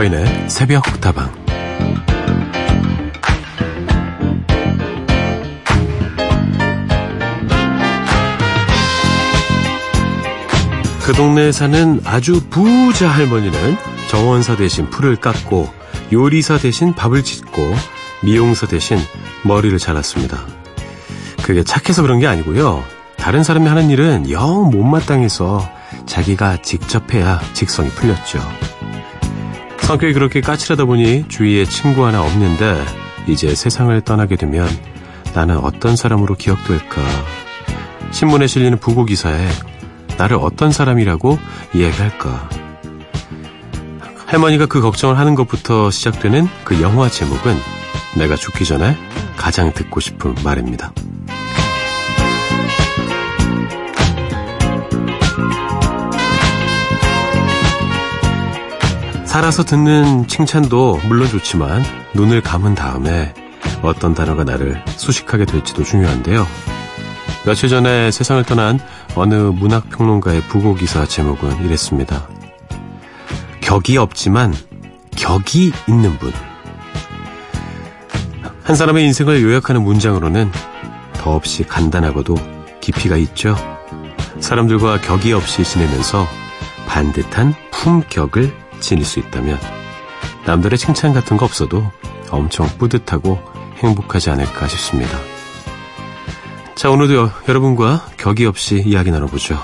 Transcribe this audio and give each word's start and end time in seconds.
서인의 0.00 0.48
새벽 0.48 0.82
다방 1.02 1.30
그 11.02 11.12
동네에 11.12 11.52
사는 11.52 12.00
아주 12.04 12.40
부자 12.48 13.10
할머니는 13.10 13.76
정원사 14.08 14.56
대신 14.56 14.88
풀을 14.88 15.16
깎고 15.16 15.68
요리사 16.10 16.56
대신 16.56 16.94
밥을 16.94 17.22
짓고 17.22 17.60
미용사 18.22 18.66
대신 18.68 18.96
머리를 19.44 19.76
잘랐습니다. 19.78 20.46
그게 21.42 21.62
착해서 21.62 22.00
그런 22.00 22.20
게 22.20 22.26
아니고요. 22.26 22.82
다른 23.18 23.42
사람이 23.42 23.66
하는 23.66 23.90
일은 23.90 24.30
영 24.30 24.70
못마땅해서 24.70 25.70
자기가 26.06 26.62
직접 26.62 27.12
해야 27.12 27.38
직성이 27.52 27.90
풀렸죠. 27.90 28.69
성격이 29.90 30.12
그렇게 30.12 30.40
까칠하다 30.40 30.84
보니 30.84 31.24
주위에 31.26 31.64
친구 31.64 32.06
하나 32.06 32.22
없는데 32.22 32.80
이제 33.26 33.56
세상을 33.56 34.00
떠나게 34.02 34.36
되면 34.36 34.68
나는 35.34 35.58
어떤 35.58 35.96
사람으로 35.96 36.36
기억될까? 36.36 37.02
신문에 38.12 38.46
실리는 38.46 38.78
부고 38.78 39.04
기사에 39.04 39.48
나를 40.16 40.36
어떤 40.40 40.70
사람이라고 40.70 41.40
이야기할까? 41.74 42.50
할머니가 44.26 44.66
그 44.66 44.80
걱정을 44.80 45.18
하는 45.18 45.34
것부터 45.34 45.90
시작되는 45.90 46.46
그 46.62 46.80
영화 46.82 47.08
제목은 47.08 47.56
내가 48.16 48.36
죽기 48.36 48.64
전에 48.64 48.96
가장 49.36 49.72
듣고 49.72 49.98
싶은 49.98 50.36
말입니다. 50.44 50.92
살아서 59.30 59.62
듣는 59.62 60.26
칭찬도 60.26 61.02
물론 61.06 61.28
좋지만 61.28 61.84
눈을 62.14 62.40
감은 62.40 62.74
다음에 62.74 63.32
어떤 63.80 64.12
단어가 64.12 64.42
나를 64.42 64.84
수식하게 64.88 65.44
될지도 65.44 65.84
중요한데요. 65.84 66.44
며칠 67.46 67.68
전에 67.68 68.10
세상을 68.10 68.42
떠난 68.42 68.80
어느 69.14 69.34
문학평론가의 69.34 70.40
부고기사 70.48 71.06
제목은 71.06 71.64
이랬습니다. 71.64 72.26
격이 73.60 73.98
없지만 73.98 74.52
격이 75.12 75.72
있는 75.86 76.18
분. 76.18 76.32
한 78.64 78.74
사람의 78.74 79.04
인생을 79.04 79.44
요약하는 79.44 79.84
문장으로는 79.84 80.50
더없이 81.12 81.62
간단하고도 81.62 82.34
깊이가 82.80 83.16
있죠. 83.18 83.54
사람들과 84.40 85.00
격이 85.00 85.32
없이 85.32 85.62
지내면서 85.62 86.26
반듯한 86.88 87.54
품격을 87.70 88.59
지닐 88.80 89.04
수 89.04 89.18
있다면 89.18 89.58
남들의 90.46 90.78
칭찬 90.78 91.12
같은 91.12 91.36
거 91.36 91.44
없어도 91.44 91.84
엄청 92.30 92.66
뿌듯하고 92.78 93.38
행복하지 93.76 94.30
않을까 94.30 94.68
싶습니다. 94.68 95.18
자, 96.74 96.90
오늘도 96.90 97.30
여러분과 97.48 98.06
격이 98.16 98.46
없이 98.46 98.82
이야기 98.84 99.10
나눠보죠. 99.10 99.58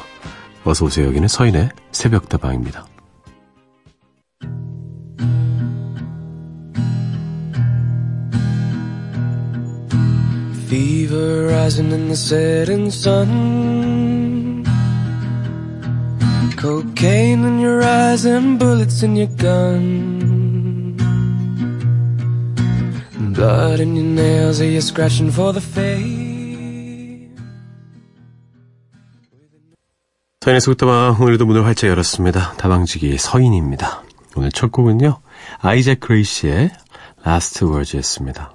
어서오세요. 0.65 1.07
여기는 1.07 1.29
서인의 1.29 1.71
새벽다방입니다. 1.93 2.87
Cocaine 16.57 17.45
in 17.45 17.61
your 17.61 17.83
eyes 17.83 18.25
and 18.27 18.59
bullets 18.59 19.03
in 19.03 19.15
your 19.17 19.29
gun 19.37 20.97
Blood 23.35 23.81
in 23.81 23.95
your 23.95 24.07
nails, 24.07 24.61
are 24.63 24.71
you 24.71 24.81
scratching 24.81 25.31
for 25.31 25.53
the 25.53 25.61
face? 25.61 26.27
서인의 30.41 30.61
속다방 30.61 31.17
오늘도 31.21 31.45
문을 31.45 31.67
활짝 31.67 31.91
열었습니다. 31.91 32.53
다방지기 32.53 33.19
서인입니다. 33.19 34.03
오늘 34.37 34.53
첫 34.53 34.71
곡은요. 34.71 35.19
아이잭 35.61 36.01
그레이시의 36.01 36.71
Last 37.27 37.65
Words였습니다. 37.65 38.53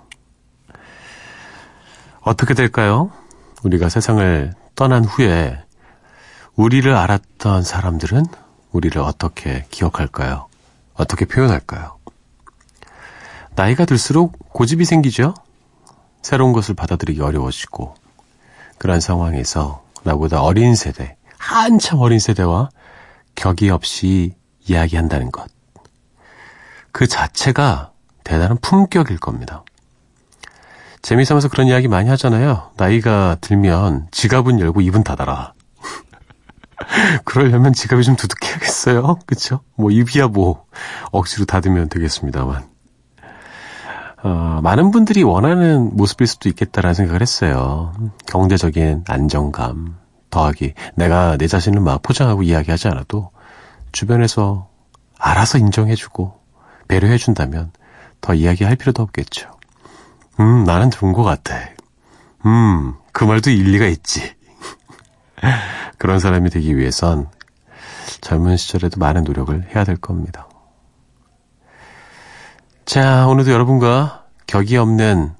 어떻게 2.22 2.54
될까요? 2.54 3.12
우리가 3.64 3.90
세상을 3.90 4.54
떠난 4.76 5.04
후에 5.04 5.58
우리를 6.56 6.94
알았던 6.94 7.64
사람들은 7.64 8.26
우리를 8.72 9.02
어떻게 9.02 9.66
기억할까요? 9.70 10.48
어떻게 10.94 11.26
표현할까요? 11.26 11.98
나이가 13.56 13.86
들수록 13.86 14.38
고집이 14.54 14.86
생기죠? 14.86 15.34
새로운 16.22 16.54
것을 16.54 16.76
받아들이기 16.76 17.22
어려워지고 17.22 17.96
그런 18.78 19.00
상황에서 19.00 19.84
나보다 20.04 20.42
어린 20.42 20.76
세대, 20.76 21.18
한참 21.38 22.00
어린 22.00 22.20
세대와 22.20 22.70
격이 23.36 23.70
없이 23.70 24.34
이야기한다는 24.68 25.32
것. 25.32 25.50
그 26.92 27.08
자체가 27.08 27.92
대단한 28.24 28.58
품격일 28.62 29.18
겁니다. 29.18 29.64
재미삼아서 31.02 31.50
그런 31.50 31.68
이야기 31.68 31.88
많이 31.88 32.10
하잖아요. 32.10 32.72
나이가 32.78 33.38
들면 33.42 34.08
지갑은 34.12 34.60
열고 34.60 34.82
입은 34.82 35.04
닫아라. 35.04 35.54
그러려면 37.26 37.74
지갑이 37.74 38.04
좀 38.04 38.16
두둑해야겠어요. 38.16 39.20
그쵸? 39.26 39.62
뭐 39.76 39.92
입이야 39.92 40.28
뭐 40.28 40.66
억지로 41.12 41.46
닫으면 41.46 41.90
되겠습니다만. 41.90 42.70
어, 44.24 44.60
많은 44.62 44.92
분들이 44.92 45.24
원하는 45.24 45.96
모습일 45.96 46.28
수도 46.28 46.48
있겠다라는 46.50 46.94
생각을 46.94 47.22
했어요. 47.22 47.92
경제적인 48.28 49.06
안정감, 49.08 49.98
더하기 50.30 50.76
내가 50.96 51.38
내 51.38 51.48
자신을 51.48 51.82
막 51.82 52.04
포장하고 52.04 52.44
이야기하지 52.44 52.88
않아도 52.90 53.32
주변에서 53.92 54.70
알아서 55.18 55.58
인정해주고 55.58 56.40
배려해준다면 56.88 57.72
더 58.22 58.36
이야기할 58.36 58.76
필요도 58.76 59.02
없겠죠. 59.02 59.50
음, 60.40 60.64
나는 60.66 60.92
좋은 60.92 61.14
것 61.14 61.24
같아. 61.24 61.56
음, 62.46 62.94
그 63.12 63.24
말도 63.24 63.50
일리가 63.50 63.88
있지. 63.88 64.36
그런 65.98 66.20
사람이 66.20 66.50
되기 66.50 66.78
위해선 66.78 67.30
젊은 68.22 68.58
시절에도 68.58 69.00
많은 69.00 69.24
노력을 69.24 69.68
해야 69.74 69.84
될 69.84 69.98
겁니다. 69.98 70.48
자, 72.86 73.28
오늘도 73.28 73.52
여러분과 73.52 74.26
격이 74.48 74.78
없는 74.78 75.34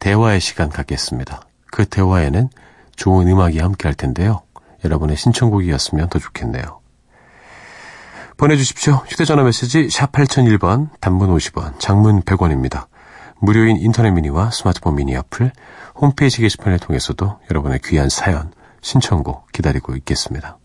대화의 0.00 0.40
시간 0.40 0.68
갖겠습니다. 0.68 1.42
그 1.70 1.86
대화에는 1.86 2.48
좋은 2.96 3.28
음악이 3.28 3.58
함께 3.58 3.88
할 3.88 3.94
텐데요. 3.94 4.42
여러분의 4.84 5.16
신청곡이었으면 5.16 6.08
더 6.08 6.18
좋겠네요. 6.18 6.80
보내주십시오. 8.36 8.94
휴대전화 9.08 9.42
메시지 9.42 9.90
샵 9.90 10.12
8001번, 10.12 10.90
단문 11.00 11.34
50원, 11.36 11.80
장문 11.80 12.22
100원입니다. 12.22 12.86
무료인 13.40 13.76
인터넷 13.76 14.10
미니와 14.10 14.50
스마트폰 14.50 14.96
미니 14.96 15.16
어플, 15.16 15.50
홈페이지 15.96 16.40
게시판을 16.40 16.78
통해서도 16.78 17.40
여러분의 17.50 17.80
귀한 17.84 18.08
사연, 18.08 18.52
신청곡 18.80 19.50
기다리고 19.52 19.96
있겠습니다. 19.96 20.58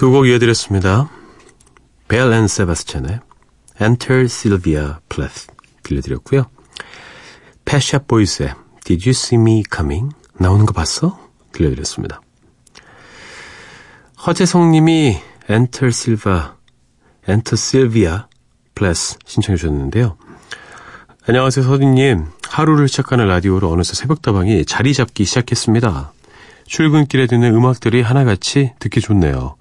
두 0.00 0.10
곡 0.10 0.26
이어드렸습니다. 0.28 1.10
벨 2.08 2.32
앤 2.32 2.48
세바스찬의 2.48 3.20
Enter 3.82 4.24
Sylvia 4.24 4.94
Plath 5.10 5.48
들려드렸고요. 5.82 6.46
펫 7.66 7.84
샵 7.84 8.08
보이즈의 8.08 8.54
Did 8.82 9.06
You 9.06 9.10
See 9.10 9.38
Me 9.38 9.62
Coming? 9.70 10.14
나오는 10.38 10.64
거 10.64 10.72
봤어? 10.72 11.20
들려드렸습니다. 11.52 12.22
허재성 14.26 14.72
님이 14.72 15.18
Enter 15.50 15.88
Sylvia, 15.88 16.52
Enter 17.28 17.58
Sylvia 17.58 18.20
Plath 18.74 19.18
신청해 19.26 19.58
주셨는데요. 19.58 20.16
안녕하세요, 21.28 21.66
서디님. 21.66 22.24
하루를 22.48 22.88
시작하는 22.88 23.26
라디오로 23.26 23.70
어느새 23.70 23.92
새벽다방이 23.92 24.64
자리 24.64 24.94
잡기 24.94 25.26
시작했습니다. 25.26 26.14
출근길에 26.64 27.26
듣는 27.26 27.54
음악들이 27.54 28.00
하나같이 28.00 28.72
듣기 28.78 29.02
좋네요. 29.02 29.59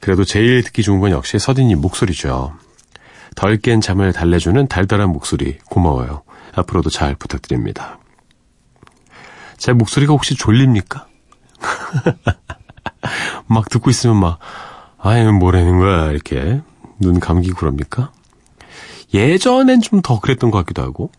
그래도 0.00 0.24
제일 0.24 0.62
듣기 0.62 0.82
좋은 0.82 1.00
건 1.00 1.10
역시 1.10 1.38
서디님 1.38 1.80
목소리죠. 1.80 2.54
덜 3.36 3.58
깬 3.58 3.80
잠을 3.80 4.12
달래주는 4.12 4.66
달달한 4.68 5.10
목소리 5.10 5.58
고마워요. 5.66 6.22
앞으로도 6.54 6.90
잘 6.90 7.14
부탁드립니다. 7.14 7.98
제 9.56 9.72
목소리가 9.72 10.12
혹시 10.12 10.34
졸립니까? 10.34 11.06
막 13.46 13.68
듣고 13.68 13.90
있으면 13.90 14.16
막, 14.16 14.38
아이, 14.98 15.24
뭐라는 15.24 15.78
거야, 15.78 16.10
이렇게. 16.10 16.60
눈 17.00 17.20
감기고 17.20 17.56
그럽니까? 17.56 18.10
예전엔 19.14 19.80
좀 19.80 20.02
더 20.02 20.20
그랬던 20.20 20.50
것 20.50 20.58
같기도 20.58 20.82
하고. 20.82 21.10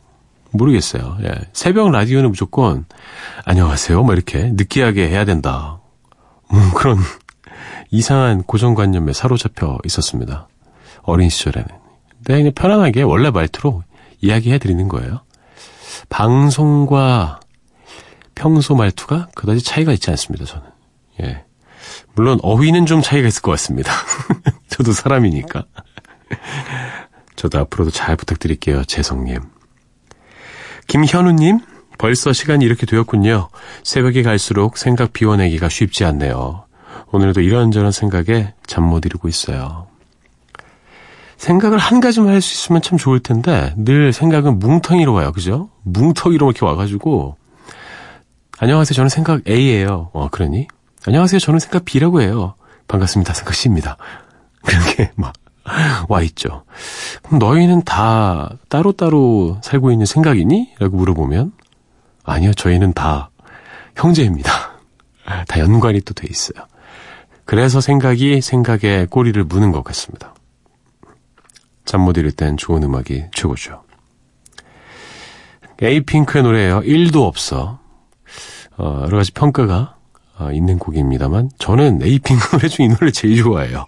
모르겠어요. 0.51 1.17
예. 1.23 1.31
새벽 1.53 1.91
라디오는 1.91 2.29
무조건, 2.29 2.85
안녕하세요. 3.45 4.03
막 4.03 4.13
이렇게 4.13 4.51
느끼하게 4.53 5.07
해야 5.09 5.23
된다. 5.25 5.79
음, 6.51 6.71
그런 6.75 6.97
이상한 7.91 8.43
고정관념에 8.43 9.13
사로잡혀 9.13 9.77
있었습니다. 9.85 10.47
어린 11.03 11.29
시절에는. 11.29 11.67
근데 12.17 12.37
그냥 12.37 12.51
편안하게 12.53 13.01
원래 13.03 13.31
말투로 13.31 13.83
이야기해 14.21 14.59
드리는 14.59 14.87
거예요. 14.87 15.21
방송과 16.09 17.39
평소 18.35 18.75
말투가 18.75 19.29
그다지 19.35 19.63
차이가 19.63 19.91
있지 19.93 20.09
않습니다, 20.11 20.45
저는. 20.45 20.65
예. 21.21 21.45
물론 22.13 22.39
어휘는 22.41 22.85
좀 22.85 23.01
차이가 23.01 23.27
있을 23.27 23.41
것 23.41 23.51
같습니다. 23.51 23.91
저도 24.69 24.91
사람이니까. 24.91 25.65
저도 27.35 27.59
앞으로도 27.59 27.91
잘 27.91 28.15
부탁드릴게요, 28.15 28.83
재성님. 28.85 29.39
김현우님, 30.87 31.59
벌써 31.97 32.33
시간이 32.33 32.65
이렇게 32.65 32.85
되었군요. 32.85 33.49
새벽에 33.83 34.23
갈수록 34.23 34.77
생각 34.77 35.13
비워내기가 35.13 35.69
쉽지 35.69 36.05
않네요. 36.05 36.65
오늘도 37.11 37.41
이런저런 37.41 37.91
생각에 37.91 38.53
잠 38.67 38.83
못 38.83 39.05
이루고 39.05 39.27
있어요. 39.27 39.87
생각을 41.37 41.77
한 41.77 41.99
가지만 42.01 42.29
할 42.33 42.41
수 42.41 42.53
있으면 42.53 42.81
참 42.81 42.97
좋을 42.97 43.19
텐데 43.21 43.73
늘 43.77 44.11
생각은 44.13 44.59
뭉텅이로 44.59 45.13
와요. 45.13 45.31
그죠? 45.31 45.69
뭉텅이로 45.83 46.51
이렇게 46.51 46.65
와가지고 46.65 47.37
안녕하세요. 48.59 48.93
저는 48.93 49.09
생각 49.09 49.47
A예요. 49.47 50.09
어, 50.13 50.27
그러니? 50.29 50.67
안녕하세요. 51.07 51.39
저는 51.39 51.59
생각 51.59 51.85
B라고 51.85 52.21
해요. 52.21 52.55
반갑습니다. 52.87 53.33
생각 53.33 53.53
C입니다. 53.55 53.97
그렇게 54.65 55.11
막 55.15 55.33
와 56.07 56.23
있죠. 56.23 56.63
그럼 57.21 57.37
너희는 57.37 57.83
다 57.83 58.49
따로따로 58.69 59.59
살고 59.61 59.91
있는 59.91 60.07
생각이니? 60.07 60.73
라고 60.79 60.97
물어보면 60.97 61.51
아니요. 62.23 62.53
저희는 62.55 62.93
다 62.93 63.29
형제입니다. 63.95 64.51
다 65.47 65.59
연관이 65.59 66.01
또 66.01 66.13
돼 66.15 66.25
있어요. 66.27 66.65
그래서 67.49 67.81
생각이 67.81 68.41
생각에 68.41 69.07
꼬리를 69.09 69.43
무는 69.43 69.71
것 69.71 69.83
같습니다. 69.85 70.35
잠 71.83 72.01
못 72.01 72.15
이룰 72.15 72.31
땐 72.31 72.57
좋은 72.57 72.83
음악이 72.83 73.23
최고죠. 73.33 73.83
에이핑크의 75.81 76.43
노래예요. 76.43 76.81
1도 76.81 77.23
없어. 77.25 77.79
어, 78.77 79.01
여러 79.05 79.17
가지 79.17 79.31
평가가 79.31 79.97
어, 80.37 80.51
있는 80.51 80.77
곡입니다만 80.77 81.49
저는 81.57 82.03
에이핑크 82.03 82.49
노래 82.55 82.67
중 82.67 82.85
이 82.85 82.89
노래 82.89 83.09
제일 83.09 83.41
좋아해요. 83.41 83.87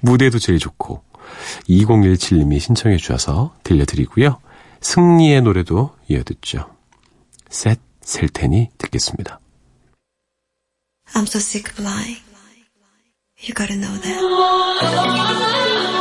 무대도 0.00 0.38
제일 0.38 0.58
좋고 0.58 1.02
2017님이 1.66 2.60
신청해 2.60 2.98
주셔서 2.98 3.54
들려드리고요. 3.62 4.38
승리의 4.82 5.40
노래도 5.40 5.94
이어듣죠. 6.08 6.68
셋, 7.48 7.80
셀 8.02 8.28
테니 8.28 8.68
듣겠습니다. 8.76 9.40
I'm 11.14 11.22
so 11.22 11.38
sick 11.38 11.72
of 11.72 11.80
lying. 11.82 12.27
You 13.40 13.54
gotta 13.54 13.76
know 13.76 13.94
that. 13.96 15.94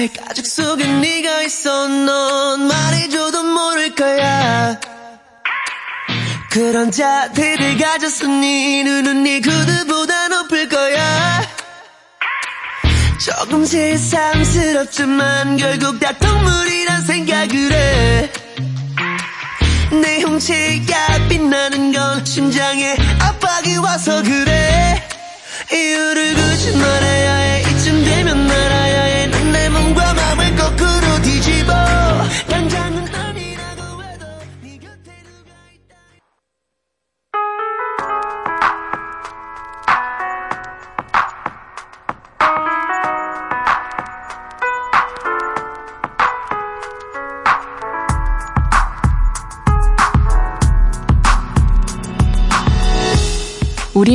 살 0.00 0.08
가죽 0.14 0.46
속에 0.46 0.86
네가 0.86 1.42
있어. 1.42 1.86
넌 1.88 2.66
말해줘도 2.68 3.42
모를 3.42 3.94
거야. 3.94 4.80
그런 6.50 6.90
자태를 6.90 7.76
가졌어 7.76 8.26
네 8.26 8.82
눈은 8.82 9.24
네 9.24 9.40
구두보다 9.42 10.28
높을 10.28 10.70
거야. 10.70 11.46
조금 13.18 13.66
세상스럽지만 13.66 15.58
결국 15.58 16.00
다 16.00 16.12
동물이란 16.12 17.02
생각을 17.02 17.72
해. 17.72 18.32
내 20.00 20.20
형체가 20.20 21.28
빛나는 21.28 21.92
건 21.92 22.24
심장에 22.24 22.96
압박이 23.20 23.76
와서 23.76 24.22
그래. 24.22 25.06
이유를 25.70 26.34
굳이 26.36 26.74
말해야 26.74 27.34
해. 27.34 27.60
이쯤 27.60 28.04
되면 28.04 28.50
알아 28.50 28.79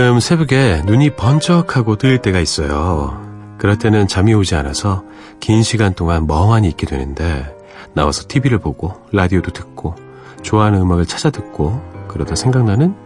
가끔 0.00 0.18
새벽에 0.18 0.80
눈이 0.86 1.10
번쩍하고 1.10 1.96
뜨일 1.96 2.22
때가 2.22 2.40
있어요. 2.40 3.22
그럴 3.58 3.78
때는 3.78 4.08
잠이 4.08 4.32
오지 4.32 4.54
않아서 4.54 5.04
긴 5.40 5.62
시간 5.62 5.92
동안 5.92 6.26
멍하니 6.26 6.68
있게 6.70 6.86
되는데 6.86 7.54
나와서 7.92 8.24
TV를 8.26 8.60
보고 8.60 8.94
라디오도 9.12 9.52
듣고 9.52 9.94
좋아하는 10.42 10.80
음악을 10.80 11.04
찾아 11.04 11.28
듣고 11.28 11.82
그러다 12.08 12.34
생각나는 12.34 12.96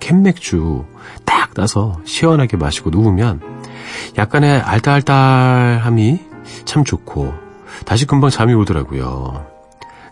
캔맥주 0.00 0.84
딱 1.24 1.54
따서 1.54 1.98
시원하게 2.04 2.58
마시고 2.58 2.90
누우면 2.90 3.40
약간의 4.18 4.60
알딸알딸함이 4.60 6.20
참 6.66 6.84
좋고 6.84 7.32
다시 7.86 8.04
금방 8.04 8.28
잠이 8.28 8.52
오더라고요. 8.52 9.46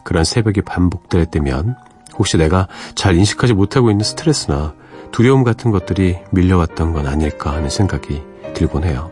그런 0.02 0.25
새벽이 0.25 0.62
반복될 0.62 1.26
때면 1.26 1.76
혹시 2.16 2.38
내가 2.38 2.68
잘 2.94 3.16
인식하지 3.16 3.52
못하고 3.52 3.90
있는 3.90 4.02
스트레스나 4.02 4.73
두려움 5.16 5.44
같은 5.44 5.70
것들이 5.70 6.18
밀려왔던 6.30 6.92
건 6.92 7.06
아닐까 7.06 7.50
하는 7.50 7.70
생각이 7.70 8.23
들곤 8.52 8.85
해요. 8.85 9.11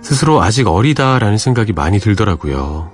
스스로 0.00 0.40
아직 0.42 0.68
어리다라는 0.68 1.38
생각이 1.38 1.72
많이 1.72 1.98
들더라고요. 1.98 2.88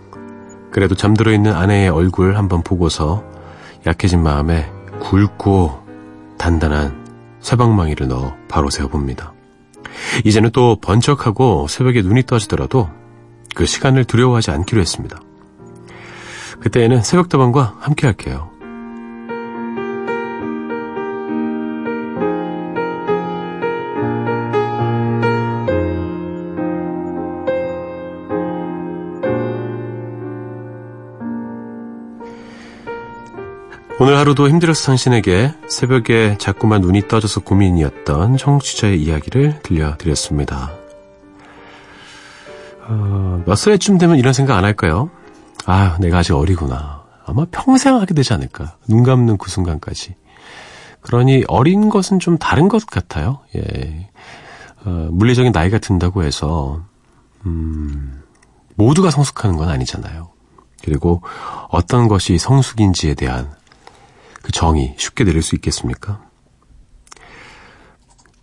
그래도 0.70 0.94
잠들어 0.94 1.32
있는 1.32 1.52
아내의 1.52 1.90
얼굴 1.90 2.38
한번 2.38 2.62
보고서 2.62 3.22
약해진 3.86 4.22
마음에 4.22 4.72
굵고 5.00 5.78
단단한 6.38 7.04
쇠방망이를 7.40 8.08
넣어 8.08 8.34
바로 8.48 8.70
세워봅니다. 8.70 9.34
이제는 10.24 10.52
또 10.54 10.76
번쩍하고 10.80 11.66
새벽에 11.68 12.00
눈이 12.00 12.22
떠지더라도 12.22 12.88
그 13.54 13.66
시간을 13.66 14.04
두려워하지 14.04 14.50
않기로 14.50 14.80
했습니다. 14.80 15.20
그때에는 16.60 17.02
새벽다방과 17.02 17.76
함께 17.80 18.06
할게요. 18.06 18.50
오늘 34.02 34.16
하루도 34.16 34.48
힘들어서 34.48 34.86
당신에게 34.86 35.52
새벽에 35.68 36.38
자꾸만 36.38 36.80
눈이 36.80 37.06
떠져서 37.06 37.40
고민이었던 37.40 38.38
청취자의 38.38 39.02
이야기를 39.02 39.60
들려드렸습니다. 39.62 40.72
어, 42.88 43.42
몇 43.44 43.56
살쯤 43.56 43.98
되면 43.98 44.16
이런 44.18 44.32
생각 44.32 44.56
안 44.56 44.64
할까요? 44.64 45.10
아, 45.66 45.98
내가 46.00 46.20
아직 46.20 46.32
어리구나. 46.32 47.02
아마 47.26 47.44
평생 47.50 47.96
하게 47.96 48.14
되지 48.14 48.32
않을까. 48.32 48.78
눈 48.88 49.02
감는 49.02 49.36
그 49.36 49.50
순간까지. 49.50 50.16
그러니 51.02 51.44
어린 51.48 51.90
것은 51.90 52.20
좀 52.20 52.38
다른 52.38 52.68
것 52.68 52.86
같아요. 52.86 53.40
예. 53.54 54.08
어, 54.86 55.08
물리적인 55.10 55.52
나이가 55.52 55.76
든다고 55.76 56.22
해서, 56.22 56.80
음, 57.44 58.22
모두가 58.76 59.10
성숙하는 59.10 59.58
건 59.58 59.68
아니잖아요. 59.68 60.30
그리고 60.82 61.20
어떤 61.68 62.08
것이 62.08 62.38
성숙인지에 62.38 63.12
대한 63.12 63.59
그 64.50 64.52
정의 64.52 64.96
쉽게 64.98 65.22
내릴 65.22 65.42
수 65.42 65.54
있겠습니까? 65.54 66.20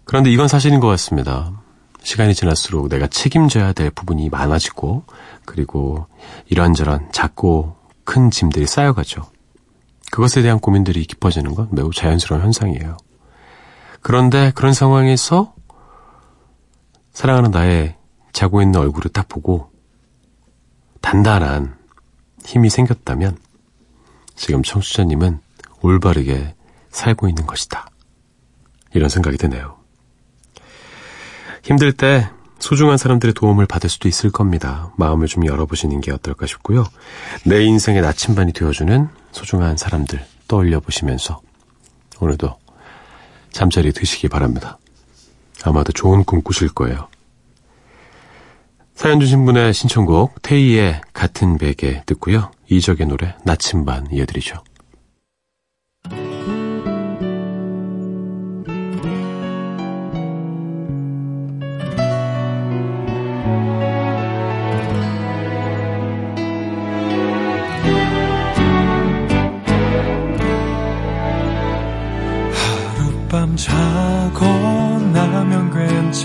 그런데 0.05 0.31
이건 0.31 0.47
사실인 0.47 0.79
것 0.79 0.87
같습니다. 0.87 1.61
시간이 2.01 2.33
지날수록 2.33 2.87
내가 2.87 3.07
책임져야 3.07 3.73
될 3.73 3.91
부분이 3.91 4.29
많아지고, 4.29 5.03
그리고 5.43 6.07
이런저런 6.47 7.11
작고 7.11 7.75
큰 8.05 8.31
짐들이 8.31 8.65
쌓여가죠. 8.65 9.29
그것에 10.09 10.41
대한 10.41 10.59
고민들이 10.59 11.03
깊어지는 11.03 11.53
건 11.55 11.67
매우 11.71 11.91
자연스러운 11.91 12.41
현상이에요. 12.41 12.95
그런데 13.99 14.53
그런 14.55 14.71
상황에서 14.71 15.53
사랑하는 17.11 17.51
나의 17.51 17.97
자고 18.31 18.61
있는 18.61 18.79
얼굴을 18.79 19.11
딱 19.11 19.27
보고 19.27 19.71
단단한 21.01 21.75
힘이 22.45 22.69
생겼다면 22.69 23.37
지금 24.37 24.63
청취자님은 24.63 25.41
올바르게 25.81 26.55
살고 26.89 27.27
있는 27.27 27.45
것이다. 27.45 27.87
이런 28.93 29.09
생각이 29.09 29.37
드네요. 29.37 29.77
힘들 31.63 31.91
때 31.91 32.29
소중한 32.59 32.97
사람들의 32.97 33.33
도움을 33.33 33.65
받을 33.65 33.89
수도 33.89 34.07
있을 34.07 34.31
겁니다. 34.31 34.91
마음을 34.97 35.27
좀 35.27 35.45
열어보시는 35.45 36.01
게 36.01 36.11
어떨까 36.11 36.45
싶고요. 36.47 36.85
내 37.45 37.63
인생의 37.63 38.01
나침반이 38.01 38.53
되어주는 38.53 39.09
소중한 39.31 39.77
사람들 39.77 40.25
떠올려 40.47 40.79
보시면서 40.79 41.41
오늘도 42.19 42.57
잠자리 43.51 43.91
드시기 43.91 44.27
바랍니다. 44.27 44.79
아마도 45.63 45.91
좋은 45.91 46.23
꿈 46.23 46.41
꾸실 46.41 46.69
거예요. 46.69 47.07
사연 48.95 49.19
주신 49.19 49.45
분의 49.45 49.73
신청곡 49.73 50.41
테이의 50.41 51.01
같은 51.13 51.57
베개 51.57 52.03
듣고요. 52.07 52.51
이적의 52.69 53.07
노래 53.07 53.35
나침반 53.43 54.07
이어드리죠. 54.11 54.63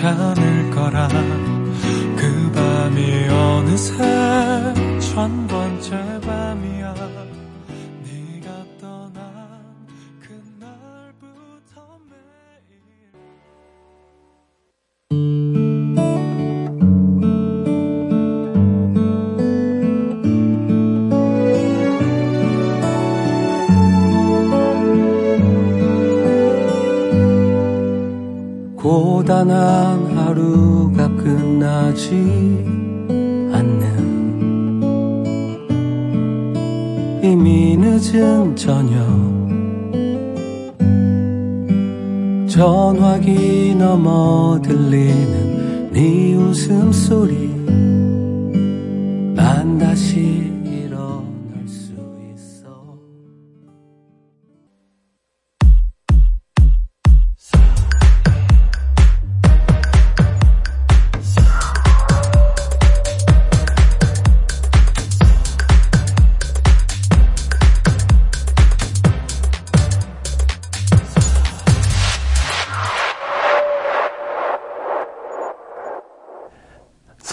괜찮을 0.02 0.70
거라. 0.72 1.06
그 2.16 2.52
밤이 2.52 3.28
어느새 3.28 3.94
천번 4.98 5.61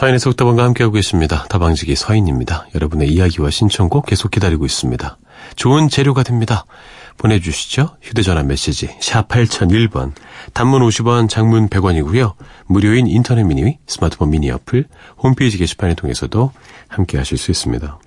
서인의 0.10 0.20
속다방과 0.20 0.64
함께하고 0.64 0.94
계십니다. 0.94 1.46
다방지기 1.50 1.96
서인입니다. 1.96 2.68
여러분의 2.74 3.10
이야기와 3.10 3.50
신청곡 3.52 4.08
계속 4.08 4.32
기다리고 4.32 4.66
있습니다. 4.66 5.18
좋은 5.56 5.88
재료가 5.88 6.24
됩니다. 6.24 6.66
보내주시죠. 7.18 7.98
휴대전화 8.02 8.44
메시지 8.44 8.90
샵 9.02 9.28
8001번 9.28 10.14
단문 10.54 10.82
50원 10.82 11.30
장문 11.30 11.70
100원이고요. 11.70 12.34
무료인 12.66 13.08
인터넷 13.08 13.44
미니 13.44 13.78
스마트폰 13.88 14.32
미니 14.32 14.50
어플 14.50 14.86
홈페이지 15.18 15.58
게시판을 15.58 15.96
통해서도 15.96 16.52
함께하실 16.88 17.38
수 17.38 17.52
있습니다. 17.52 18.00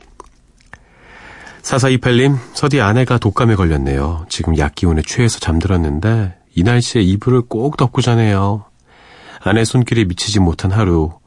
4428님 1.63 2.37
서디 2.55 2.81
아내가 2.81 3.19
독감에 3.19 3.55
걸렸네요. 3.55 4.27
지금 4.29 4.59
약 4.59 4.75
기운에 4.75 5.03
취해서 5.03 5.39
잠들었는데 5.39 6.35
이 6.57 6.63
날씨에 6.65 7.03
이불을 7.03 7.43
꼭 7.43 7.77
덮고 7.77 8.03
자네요. 8.03 8.65
아내 9.45 9.65
손길에 9.65 10.05
미치지 10.05 10.41
못한 10.41 10.71
하루 10.73 11.22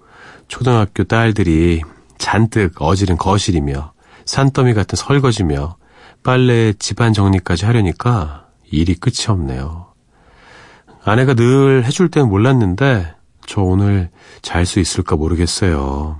초등학교 0.47 1.03
딸들이 1.03 1.81
잔뜩 2.17 2.81
어지른 2.81 3.17
거실이며 3.17 3.93
산더미 4.25 4.73
같은 4.73 4.95
설거지며 4.95 5.77
빨래 6.23 6.73
집안 6.73 7.13
정리까지 7.13 7.65
하려니까 7.65 8.47
일이 8.71 8.95
끝이 8.95 9.27
없네요. 9.27 9.93
아내가 11.03 11.35
늘 11.35 11.85
해줄 11.85 12.09
땐 12.09 12.27
몰랐는데 12.27 13.13
저 13.45 13.61
오늘 13.61 14.09
잘 14.41 14.65
수 14.65 14.79
있을까 14.79 15.15
모르겠어요. 15.15 16.17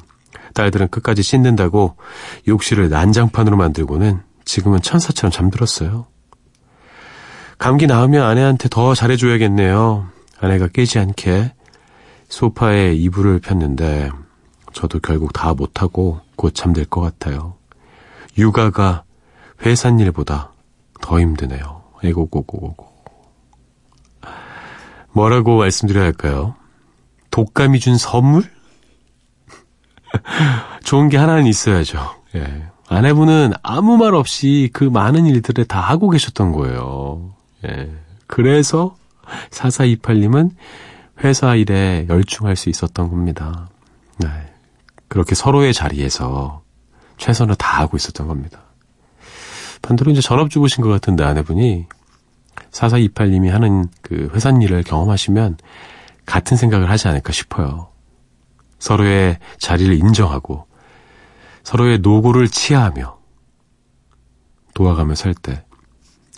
딸들은 0.54 0.90
끝까지 0.90 1.24
씻는다고 1.24 1.98
욕실을 2.48 2.90
난장판으로 2.90 3.58
만들고는 3.58 4.22
지금은 4.46 4.82
천사처럼 4.82 5.32
잠들었어요. 5.32 6.06
감기 7.58 7.88
나으면 7.88 8.24
아내한테 8.24 8.70
더 8.70 8.94
잘해줘야겠네요. 8.94 10.08
아내가 10.40 10.68
깨지 10.68 11.00
않게 11.00 11.52
소파에 12.28 12.94
이불을 12.94 13.40
폈는데 13.40 14.10
저도 14.74 15.00
결국 15.00 15.34
다 15.34 15.54
못하고 15.54 16.20
곧 16.36 16.54
잠들 16.54 16.86
것 16.86 17.02
같아요. 17.02 17.56
육아가 18.38 19.04
회사 19.66 19.90
일보다 19.90 20.52
더 21.02 21.20
힘드네요. 21.20 21.84
에고고고고고. 22.04 22.96
뭐라고 25.14 25.58
말씀드려야 25.58 26.06
할까요? 26.06 26.56
독감이 27.32 27.80
준 27.80 27.98
선물? 27.98 28.44
좋은 30.84 31.10
게 31.10 31.18
하나는 31.18 31.46
있어야죠. 31.48 32.16
예. 32.36 32.68
아내분은 32.90 33.54
아무 33.64 33.98
말 33.98 34.14
없이 34.14 34.70
그 34.74 34.84
많은 34.84 35.26
일들을 35.26 35.66
다 35.66 35.80
하고 35.80 36.10
계셨던 36.10 36.52
거예요. 36.52 37.34
예. 37.66 37.92
그래서 38.28 38.96
4428님은 39.52 40.52
회사 41.24 41.56
일에 41.56 42.06
열중할 42.10 42.56
수 42.56 42.70
있었던 42.70 43.10
겁니다. 43.10 43.70
네. 44.18 44.28
그렇게 45.08 45.36
서로의 45.36 45.74
자리에서 45.74 46.64
최선을 47.18 47.56
다하고 47.56 47.96
있었던 47.98 48.28
겁니다. 48.28 48.62
반대로 49.82 50.12
이제 50.12 50.22
전업주부신 50.22 50.84
것 50.84 50.90
같은데 50.90 51.24
아내분이 51.24 51.86
4428님이 52.72 53.50
하는 53.50 53.88
그 54.02 54.30
회사 54.34 54.50
일을 54.50 54.84
경험하시면 54.84 55.58
같은 56.26 56.58
생각을 56.58 56.90
하지 56.90 57.08
않을까 57.08 57.32
싶어요. 57.32 57.90
서로의 58.80 59.38
자리를 59.60 59.94
인정하고 59.94 60.68
서로의 61.64 62.00
노고를 62.00 62.50
치하하며 62.50 63.18
도와가며 64.74 65.16
살 65.16 65.34
때 65.34 65.64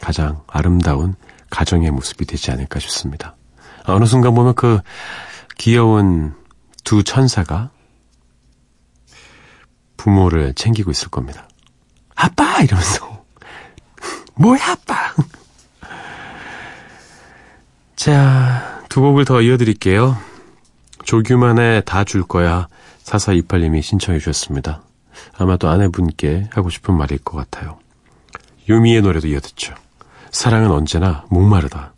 가장 0.02 0.44
아름다운 0.48 1.16
가정의 1.50 1.90
모습이 1.92 2.26
되지 2.26 2.52
않을까 2.52 2.80
싶습니다. 2.80 3.37
어느 3.94 4.06
순간 4.06 4.34
보면 4.36 4.53
그 4.56 4.79
귀여운 5.58 6.34
두 6.84 7.03
천사가 7.03 7.70
부모를 9.98 10.53
챙기고 10.53 10.91
있을 10.91 11.10
겁니다. 11.10 11.48
아빠! 12.15 12.62
이러면서. 12.62 13.24
뭐야, 14.36 14.60
아빠! 14.72 15.13
자, 17.96 18.84
두 18.89 19.01
곡을 19.01 19.25
더 19.25 19.41
이어드릴게요. 19.41 20.17
조규만의 21.03 21.84
다 21.86 22.03
줄 22.03 22.24
거야 22.24 22.67
4428님이 23.03 23.82
신청해 23.82 24.20
주셨습니다. 24.20 24.84
아마도 25.38 25.70
아내분께 25.70 26.50
하고 26.51 26.70
싶은 26.70 26.96
말일 26.96 27.20
것 27.20 27.38
같아요. 27.38 27.79
유미의 28.70 29.01
노래도 29.01 29.27
이어듣죠. 29.27 29.74
사랑은 30.32 30.70
언제나 30.72 31.25
목마르다. 31.29 31.94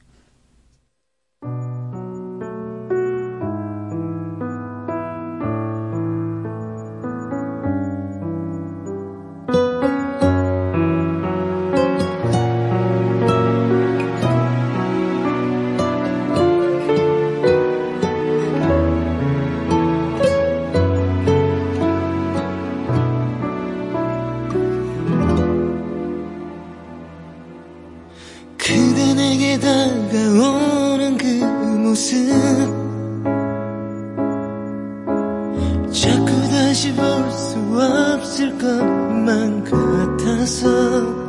다시 36.79 36.93
볼 36.93 37.29
수 37.31 37.59
없을 37.77 38.57
것만 38.57 39.65
같아서 39.65 41.28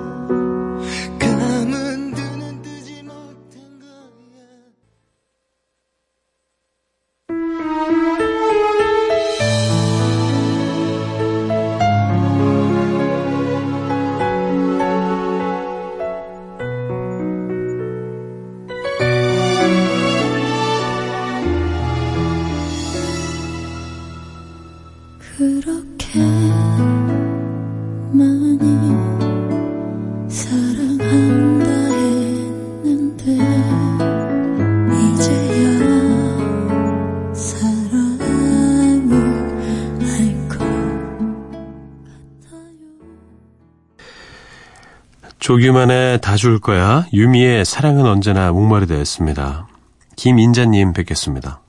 조규만의 45.51 46.21
다 46.21 46.37
줄 46.37 46.61
거야. 46.61 47.07
유미의 47.13 47.65
사랑은 47.65 48.07
언제나 48.07 48.53
목마르다였습니다. 48.53 49.67
김인자님 50.15 50.93
뵙겠습니다. 50.93 51.61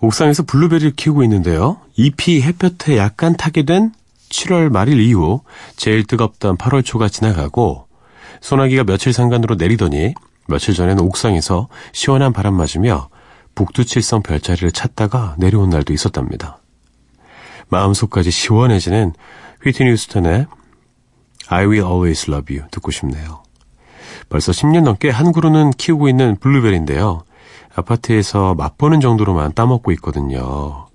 옥상에서 0.00 0.42
블루베리를 0.42 0.94
키우고 0.96 1.22
있는데요. 1.22 1.78
잎이 1.94 2.42
햇볕에 2.42 2.96
약간 2.96 3.36
타게 3.36 3.62
된 3.62 3.92
7월 4.30 4.68
말일 4.68 4.98
이후 4.98 5.42
제일 5.76 6.04
뜨겁던 6.04 6.56
8월 6.56 6.84
초가 6.84 7.08
지나가고 7.08 7.86
소나기가 8.40 8.82
며칠 8.82 9.12
상간으로 9.12 9.54
내리더니 9.54 10.14
며칠 10.48 10.74
전에는 10.74 11.00
옥상에서 11.04 11.68
시원한 11.92 12.32
바람 12.32 12.54
맞으며 12.54 13.10
북두칠성 13.54 14.24
별자리를 14.24 14.72
찾다가 14.72 15.36
내려온 15.38 15.70
날도 15.70 15.92
있었답니다. 15.92 16.58
마음속까지 17.68 18.32
시원해지는 18.32 19.12
휘트니 19.62 19.90
휴스턴의 19.92 20.46
I 21.48 21.66
will 21.66 21.86
always 21.86 22.30
love 22.30 22.54
you 22.54 22.68
듣고 22.70 22.90
싶네요. 22.90 23.42
벌써 24.28 24.52
10년 24.52 24.82
넘게 24.82 25.10
한 25.10 25.32
그루는 25.32 25.70
키우고 25.70 26.08
있는 26.08 26.36
블루베리인데요. 26.36 27.22
아파트에서 27.74 28.54
맛보는 28.54 29.00
정도로만 29.00 29.54
따먹고 29.54 29.92
있거든요. 29.92 30.86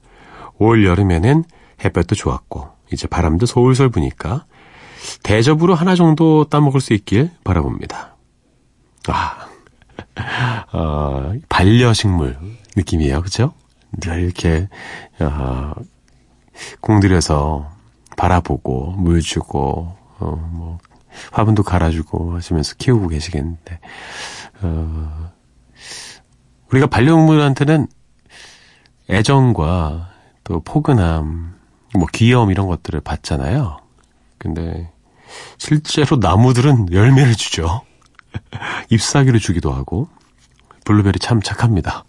올 0.57 0.85
여름에는 0.85 1.43
햇볕도 1.83 2.15
좋았고 2.15 2.69
이제 2.91 3.07
바람도 3.07 3.45
솔솔 3.45 3.89
부니까 3.89 4.45
대접으로 5.23 5.75
하나 5.75 5.95
정도 5.95 6.45
따먹을 6.45 6.79
수 6.79 6.93
있길 6.93 7.31
바라봅니다. 7.43 8.15
아, 9.07 9.47
어, 10.71 11.33
반려식물 11.49 12.37
느낌이에요. 12.75 13.21
그죠? 13.21 13.53
늘 13.99 14.23
이렇게 14.23 14.69
어, 15.19 15.73
공들여서 16.81 17.69
바라보고 18.15 18.91
물 18.97 19.21
주고 19.21 19.95
어, 20.23 20.35
뭐 20.51 20.79
화분도 21.31 21.63
갈아주고 21.63 22.35
하시면서 22.35 22.75
키우고 22.77 23.09
계시겠는데 23.09 23.79
어, 24.61 25.31
우리가 26.71 26.87
반려동물한테는 26.87 27.87
애정과 29.09 30.09
또 30.43 30.61
포근함, 30.61 31.55
뭐 31.93 32.07
귀여움 32.11 32.51
이런 32.51 32.67
것들을 32.67 32.99
받잖아요. 33.01 33.79
근데 34.37 34.91
실제로 35.57 36.17
나무들은 36.17 36.91
열매를 36.91 37.35
주죠. 37.35 37.81
잎사귀를 38.89 39.39
주기도 39.39 39.71
하고 39.71 40.07
블루베리 40.85 41.19
참 41.19 41.41
착합니다. 41.41 42.05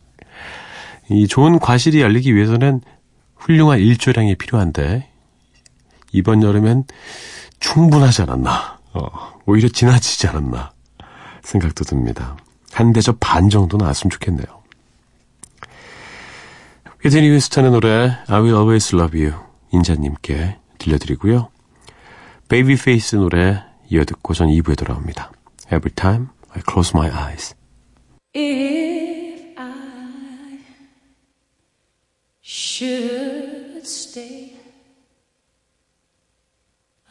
이 1.11 1.27
좋은 1.27 1.59
과실이 1.59 2.01
열리기 2.01 2.35
위해서는 2.35 2.81
훌륭한 3.37 3.79
일조량이 3.79 4.37
필요한데 4.37 5.11
이번 6.13 6.43
여름엔 6.43 6.85
충분하지 7.65 8.23
않았나. 8.23 8.79
어, 8.93 9.41
오히려 9.47 9.69
지나치지 9.69 10.29
않았나 10.29 10.73
생각도 11.43 11.85
듭니다. 11.85 12.37
한 12.73 12.93
대접 12.93 13.17
반 13.21 13.49
정도 13.49 13.79
나왔으면 13.79 14.11
좋겠네요. 14.11 14.47
휘트니 17.03 17.31
휴스턴의 17.31 17.71
노래 17.71 18.17
I 18.29 18.41
Will 18.41 18.55
Always 18.55 18.95
Love 18.95 19.25
You 19.25 19.39
인자님께 19.73 20.59
들려드리고요. 20.79 21.49
베이비페이스 22.49 23.17
노래 23.17 23.63
이어듣고 23.89 24.35
전 24.35 24.49
2부에 24.49 24.77
돌아옵니다. 24.77 25.33
Every 25.67 25.91
time 25.95 26.29
I 26.51 26.63
close 26.69 26.93
my 26.95 27.11
eyes. 27.11 27.55
If 28.35 29.59
I 29.59 30.61
should 32.43 33.81
stay, 33.85 34.54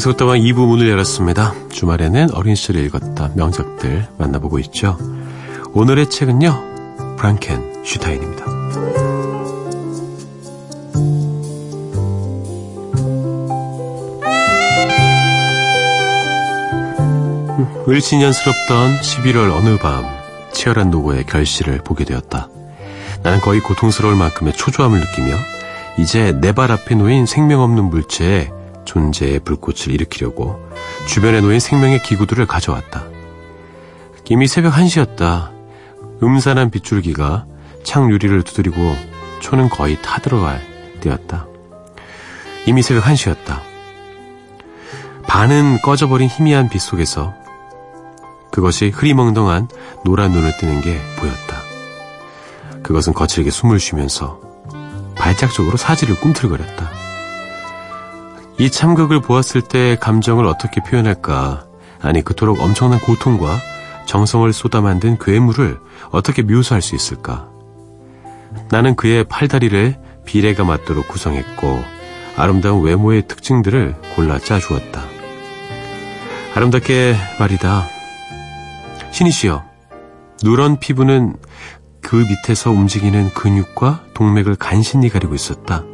새벽 0.00 0.16
다방 0.16 0.38
2부 0.38 0.66
문을 0.66 0.88
열었습니다. 0.88 1.54
주말에는 1.70 2.32
어린 2.34 2.54
시절에 2.54 2.80
읽었던 2.82 3.32
명작들 3.34 4.06
만나보고 4.16 4.58
있죠. 4.60 4.96
오늘의 5.72 6.08
책은요. 6.08 7.16
프랑켄 7.16 7.82
슈타인입니다. 7.84 8.44
을신년스럽던 17.88 19.00
11월 19.00 19.52
어느 19.56 19.76
밤 19.78 20.04
치열한 20.52 20.90
노고의 20.90 21.24
결실을 21.24 21.78
보게 21.78 22.04
되었다. 22.04 22.48
나는 23.22 23.40
거의 23.40 23.60
고통스러울 23.60 24.14
만큼의 24.14 24.52
초조함을 24.52 25.00
느끼며 25.00 25.34
이제 25.98 26.32
내 26.40 26.52
발 26.52 26.70
앞에 26.70 26.94
놓인 26.94 27.26
생명 27.26 27.62
없는 27.62 27.84
물체의 27.84 28.57
존재의 28.88 29.40
불꽃을 29.40 29.90
일으키려고 29.90 30.58
주변에 31.06 31.42
놓인 31.42 31.60
생명의 31.60 32.02
기구들을 32.02 32.46
가져왔다. 32.46 33.04
이미 34.30 34.46
새벽 34.46 34.72
1시였다. 34.74 35.50
음산한 36.22 36.70
빗줄기가 36.70 37.46
창 37.84 38.10
유리를 38.10 38.42
두드리고 38.42 38.96
초는 39.40 39.68
거의 39.68 40.00
타들어갈 40.00 40.60
때였다. 41.00 41.46
이미 42.66 42.82
새벽 42.82 43.04
1시였다. 43.04 43.60
반은 45.26 45.80
꺼져버린 45.82 46.28
희미한 46.28 46.70
빛 46.70 46.80
속에서 46.80 47.34
그것이 48.50 48.88
흐리멍덩한 48.88 49.68
노란 50.04 50.32
눈을 50.32 50.56
뜨는 50.56 50.80
게 50.80 50.98
보였다. 51.18 51.58
그것은 52.82 53.12
거칠게 53.12 53.50
숨을 53.50 53.78
쉬면서 53.78 54.40
발작적으로 55.14 55.76
사지를 55.76 56.18
꿈틀거렸다. 56.20 56.97
이 58.58 58.70
참극을 58.70 59.20
보았을 59.20 59.62
때 59.62 59.96
감정을 60.00 60.44
어떻게 60.44 60.80
표현할까? 60.82 61.66
아니, 62.02 62.22
그토록 62.22 62.60
엄청난 62.60 62.98
고통과 62.98 63.56
정성을 64.06 64.52
쏟아 64.52 64.80
만든 64.80 65.16
괴물을 65.18 65.78
어떻게 66.10 66.42
묘사할 66.42 66.82
수 66.82 66.96
있을까? 66.96 67.48
나는 68.70 68.96
그의 68.96 69.24
팔다리를 69.24 69.96
비례가 70.24 70.64
맞도록 70.64 71.06
구성했고, 71.06 71.84
아름다운 72.36 72.82
외모의 72.82 73.28
특징들을 73.28 73.94
골라 74.16 74.38
짜주었다. 74.40 75.04
아름답게 76.54 77.14
말이다. 77.38 77.86
신이시여, 79.12 79.64
누런 80.42 80.80
피부는 80.80 81.36
그 82.00 82.16
밑에서 82.16 82.70
움직이는 82.70 83.30
근육과 83.34 84.02
동맥을 84.14 84.56
간신히 84.56 85.10
가리고 85.10 85.34
있었다. 85.34 85.84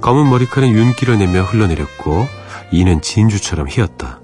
검은 0.00 0.30
머리카락은 0.30 0.74
윤기를 0.74 1.18
내며 1.18 1.42
흘러내렸고 1.42 2.26
이는 2.72 3.00
진주처럼 3.00 3.68
희었다. 3.68 4.20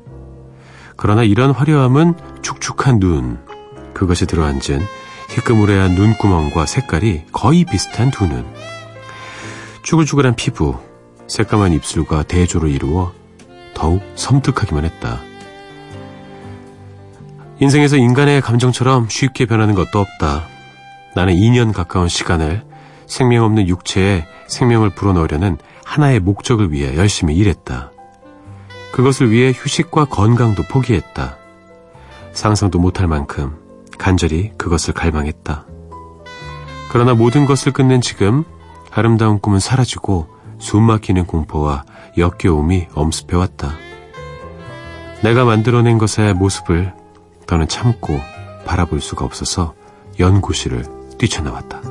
그러나 0.97 1.23
이런 1.23 1.51
화려함은 1.51 2.15
축축한 2.43 2.99
눈, 3.01 3.39
그것이 3.93 4.27
들어앉은 4.27 4.81
희끄무레한 5.31 5.93
눈구멍과 5.93 6.67
색깔이 6.67 7.25
거의 7.33 7.65
비슷한 7.65 8.11
두 8.11 8.27
눈. 8.27 8.47
쭈글쭈글한 9.83 10.35
피부, 10.37 10.79
새까만 11.27 11.73
입술과 11.73 12.23
대조를 12.23 12.71
이루어 12.71 13.13
더욱 13.75 14.03
섬뜩하기만 14.15 14.85
했다. 14.85 15.21
인생에서 17.61 17.97
인간의 17.97 18.41
감정처럼 18.41 19.09
쉽게 19.09 19.47
변하는 19.47 19.75
것도 19.75 19.99
없다. 19.99 20.47
나는 21.15 21.35
2년 21.35 21.73
가까운 21.73 22.09
시간을 22.09 22.65
생명 23.07 23.45
없는 23.45 23.69
육체에 23.69 24.27
생명을 24.49 24.91
불어넣으려는 24.91 25.59
하나의 25.85 26.21
목적을 26.21 26.73
위해 26.73 26.97
열심히 26.97 27.37
일했다. 27.37 27.93
그것을 28.93 29.31
위해 29.31 29.53
휴식과 29.55 30.07
건강도 30.07 30.63
포기했다. 30.63 31.37
상상도 32.33 32.79
못할 32.79 33.07
만큼 33.07 33.57
간절히 33.99 34.53
그것을 34.57 34.95
갈망했다. 34.95 35.67
그러나 36.91 37.15
모든 37.15 37.47
것을 37.47 37.73
끝낸 37.73 38.01
지금 38.01 38.45
아름다운 38.91 39.39
꿈은 39.39 39.61
사라지고 39.61 40.29
숨막히는 40.59 41.27
공포와 41.27 41.85
역겨움이 42.17 42.89
엄습해왔다. 42.95 43.73
내가 45.23 45.45
만들어낸 45.45 45.99
것의 45.99 46.35
모습을 46.35 46.95
더는 47.47 47.69
참고 47.69 48.21
바라볼 48.65 49.01
수가 49.01 49.25
없어서 49.25 49.75
연구실을 50.19 50.85
뛰쳐나왔다. 51.19 51.86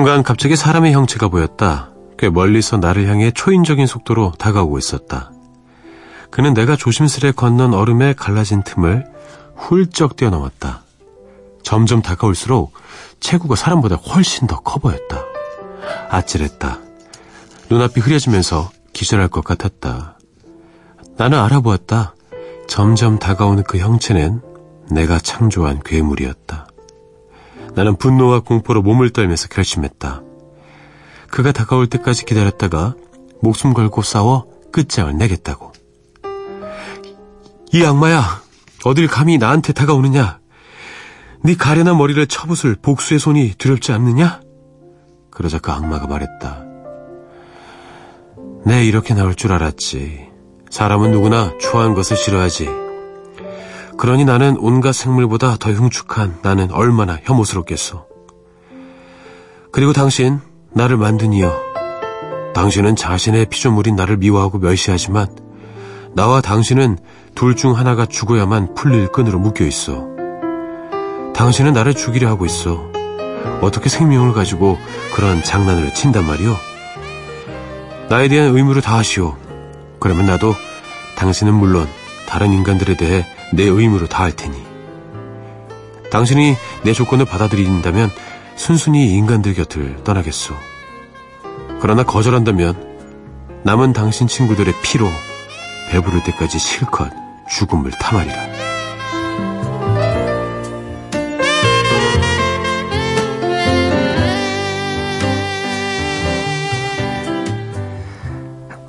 순간 0.00 0.22
갑자기 0.22 0.56
사람의 0.56 0.94
형체가 0.94 1.28
보였다. 1.28 1.90
꽤 2.18 2.30
멀리서 2.30 2.78
나를 2.78 3.06
향해 3.06 3.30
초인적인 3.30 3.86
속도로 3.86 4.32
다가오고 4.38 4.78
있었다. 4.78 5.30
그는 6.30 6.54
내가 6.54 6.74
조심스레 6.74 7.32
건넌 7.32 7.74
얼음에 7.74 8.14
갈라진 8.14 8.62
틈을 8.62 9.04
훌쩍 9.54 10.16
뛰어넘었다. 10.16 10.84
점점 11.62 12.00
다가올수록 12.00 12.72
체구가 13.20 13.56
사람보다 13.56 13.96
훨씬 13.96 14.46
더 14.46 14.60
커 14.60 14.80
보였다. 14.80 15.22
아찔했다. 16.08 16.78
눈앞이 17.68 18.00
흐려지면서 18.00 18.70
기절할 18.94 19.28
것 19.28 19.44
같았다. 19.44 20.16
나는 21.18 21.38
알아보았다. 21.38 22.14
점점 22.68 23.18
다가오는 23.18 23.64
그 23.64 23.76
형체는 23.76 24.40
내가 24.90 25.18
창조한 25.18 25.82
괴물이었다. 25.84 26.68
나는 27.74 27.96
분노와 27.96 28.40
공포로 28.40 28.82
몸을 28.82 29.10
떨면서 29.10 29.48
결심했다. 29.48 30.22
그가 31.30 31.52
다가올 31.52 31.86
때까지 31.86 32.24
기다렸다가 32.24 32.94
목숨 33.40 33.72
걸고 33.72 34.02
싸워 34.02 34.46
끝장을 34.72 35.16
내겠다고. 35.16 35.72
이 37.72 37.84
악마야, 37.84 38.42
어딜 38.84 39.06
감히 39.06 39.38
나한테 39.38 39.72
다가오느냐? 39.72 40.40
네 41.42 41.54
가련한 41.54 41.96
머리를 41.96 42.26
쳐붓을 42.26 42.76
복수의 42.82 43.20
손이 43.20 43.54
두렵지 43.56 43.92
않느냐? 43.92 44.40
그러자 45.30 45.58
그 45.58 45.70
악마가 45.70 46.06
말했다. 46.06 46.64
내 48.66 48.84
이렇게 48.84 49.14
나올 49.14 49.34
줄 49.34 49.52
알았지. 49.52 50.28
사람은 50.68 51.12
누구나 51.12 51.56
초라한 51.58 51.94
것을 51.94 52.16
싫어하지. 52.16 52.79
그러니 54.00 54.24
나는 54.24 54.56
온갖 54.58 54.94
생물보다 54.94 55.58
더 55.60 55.72
흉측한 55.72 56.38
나는 56.40 56.72
얼마나 56.72 57.18
혐오스럽겠소. 57.22 58.06
그리고 59.72 59.92
당신, 59.92 60.40
나를 60.72 60.96
만든 60.96 61.34
이여. 61.34 61.52
당신은 62.54 62.96
자신의 62.96 63.50
피조물인 63.50 63.96
나를 63.96 64.16
미워하고 64.16 64.56
멸시하지만 64.56 65.26
나와 66.14 66.40
당신은 66.40 66.96
둘 67.34 67.54
중 67.54 67.76
하나가 67.76 68.06
죽어야만 68.06 68.74
풀릴 68.74 69.08
끈으로 69.08 69.38
묶여 69.38 69.66
있어. 69.66 70.06
당신은 71.34 71.74
나를 71.74 71.92
죽이려 71.92 72.26
하고 72.26 72.46
있어. 72.46 72.82
어떻게 73.60 73.90
생명을 73.90 74.32
가지고 74.32 74.78
그런 75.14 75.42
장난을 75.42 75.92
친단 75.92 76.26
말이오? 76.26 76.56
나에 78.08 78.28
대한 78.28 78.56
의무를 78.56 78.80
다하시오. 78.80 79.36
그러면 80.00 80.24
나도 80.24 80.54
당신은 81.18 81.52
물론 81.52 81.86
다른 82.26 82.50
인간들에 82.54 82.96
대해 82.96 83.26
내 83.52 83.64
의무를 83.64 84.08
다할 84.08 84.32
테니. 84.32 84.56
당신이 86.10 86.56
내 86.82 86.92
조건을 86.92 87.24
받아들인다면 87.24 88.10
순순히 88.56 89.10
인간들 89.10 89.54
곁을 89.54 90.02
떠나겠소. 90.04 90.54
그러나 91.80 92.02
거절한다면 92.02 92.90
남은 93.62 93.92
당신 93.92 94.26
친구들의 94.26 94.74
피로 94.82 95.08
배부를 95.90 96.22
때까지 96.24 96.58
실컷 96.58 97.10
죽음을 97.48 97.90
탐하리라. 97.92 98.50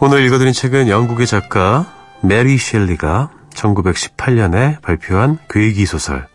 오늘 0.03 0.25
읽어드린 0.25 0.51
책은 0.51 0.89
영국의 0.89 1.27
작가 1.27 1.85
메리 2.23 2.57
셸리가 2.57 3.29
1918년에 3.53 4.81
발표한 4.81 5.37
괴기 5.49 5.85
소설 5.85 6.27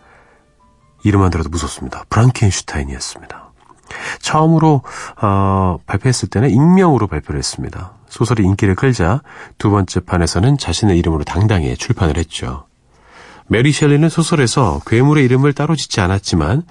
이름만 1.05 1.31
들어도 1.31 1.49
무섭습니다. 1.49 2.05
프랑켄슈타인이었습니다. 2.11 3.53
처음으로 4.21 4.83
어, 5.21 5.79
발표했을 5.87 6.29
때는 6.29 6.51
익명으로 6.51 7.07
발표를 7.07 7.39
했습니다. 7.39 7.93
소설이 8.09 8.43
인기를 8.45 8.75
끌자 8.75 9.23
두 9.59 9.71
번째 9.71 10.01
판에서는 10.01 10.59
자신의 10.59 10.99
이름으로 10.99 11.25
당당히 11.25 11.77
출판을 11.77 12.17
했죠. 12.17 12.67
메리 13.49 13.73
셸리는 13.73 14.09
소설에서 14.09 14.81
괴물의 14.87 15.25
이름을 15.25 15.53
따로 15.53 15.77
짓지 15.77 16.01
않았지만 16.01 16.65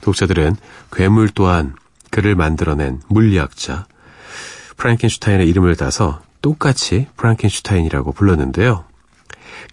독자들은 0.00 0.56
괴물 0.92 1.28
또한 1.30 1.74
그를 2.10 2.34
만들어낸 2.34 3.00
물리학자 3.08 3.86
프랑켄슈타인의 4.76 5.48
이름을 5.48 5.76
따서 5.76 6.20
똑같이 6.40 7.06
프랑켄슈타인이라고 7.16 8.12
불렀는데요. 8.12 8.84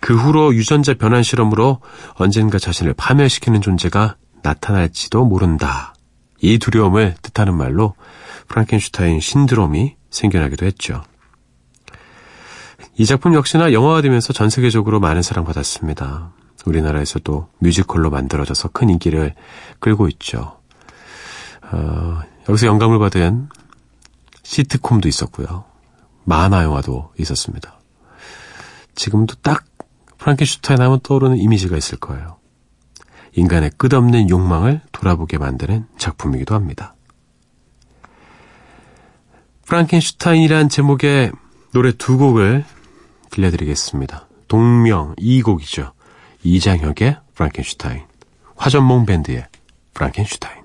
그 0.02 0.16
후로 0.16 0.56
유전자 0.56 0.94
변환 0.94 1.24
실험으로 1.24 1.80
언젠가 2.14 2.60
자신을 2.60 2.94
파멸시키는 2.94 3.62
존재가 3.62 4.16
나타날지도 4.42 5.26
모른다. 5.26 5.94
이 6.42 6.58
두려움을 6.58 7.16
뜻하는 7.22 7.56
말로 7.56 7.96
프랑켄슈타인 8.48 9.20
신드롬이 9.20 9.96
생겨나기도 10.10 10.66
했죠. 10.66 11.04
이 12.98 13.06
작품 13.06 13.34
역시나 13.34 13.74
영화화되면서 13.74 14.34
전 14.34 14.50
세계적으로 14.50 15.00
많은 15.00 15.22
사랑받았습니다. 15.22 16.34
우리나라에서도 16.66 17.50
뮤지컬로 17.60 18.10
만들어져서 18.10 18.70
큰 18.70 18.90
인기를 18.90 19.36
끌고 19.80 20.08
있죠. 20.10 20.60
어, 21.72 22.22
여기서 22.48 22.68
영감을 22.68 23.00
받은 23.00 23.50
시트콤도 24.44 25.08
있었고요. 25.08 25.66
만화 26.26 26.64
영화도 26.64 27.14
있었습니다. 27.20 27.80
지금도 28.96 29.36
딱 29.42 29.66
프랑켄슈타인 30.20 30.82
하면 30.82 31.00
떠오르는 31.02 31.38
이미지가 31.38 31.78
있을 31.78 31.98
거예요. 31.98 32.38
인간의 33.34 33.72
끝없는 33.78 34.30
욕망을 34.30 34.82
돌아보게 34.92 35.38
만드는 35.38 35.88
작품이기도 35.98 36.56
합니다. 36.56 36.96
프랑켄슈타인이란 39.66 40.70
제목의 40.70 41.32
노래 41.74 41.92
두 41.92 42.18
곡을 42.18 42.66
들려드리겠습니다. 43.30 44.28
동명 44.48 45.14
이 45.18 45.42
곡이죠. 45.42 45.94
이장혁의 46.44 47.18
프랑켄슈타인, 47.36 48.04
화전몽 48.56 49.06
밴드의 49.06 49.46
프랑켄슈타인. 49.94 50.59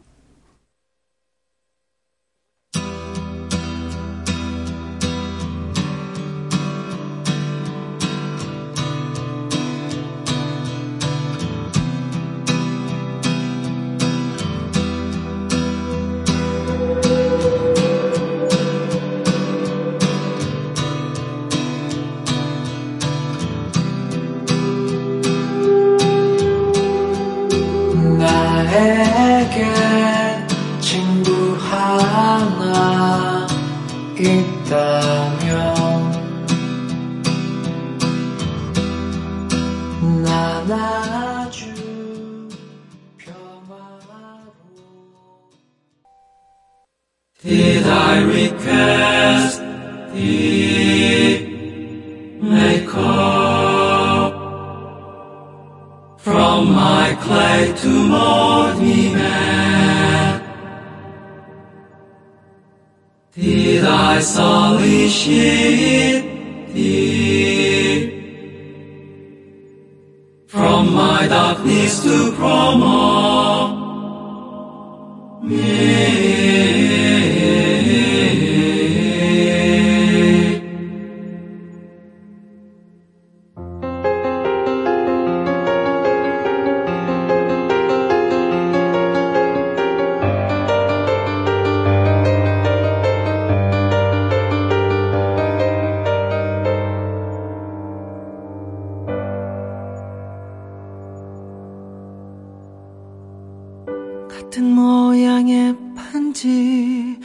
반지, 106.45 107.19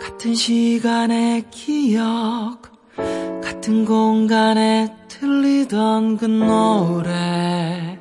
같은 0.00 0.32
시간의 0.32 1.50
기억, 1.50 2.62
같은 3.42 3.84
공간에 3.84 4.94
들리던 5.08 6.16
그 6.16 6.26
노래, 6.26 7.98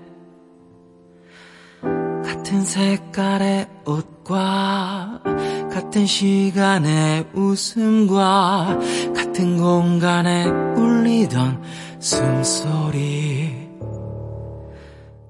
같은 2.23 2.63
색깔의 2.63 3.67
옷과, 3.86 5.23
같은 5.71 6.05
시간의 6.05 7.25
웃음과, 7.34 8.77
같은 9.15 9.58
공간에 9.58 10.45
울리던 10.45 11.63
숨소리, 11.99 13.69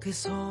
그 0.01 0.11
소중 0.11 0.48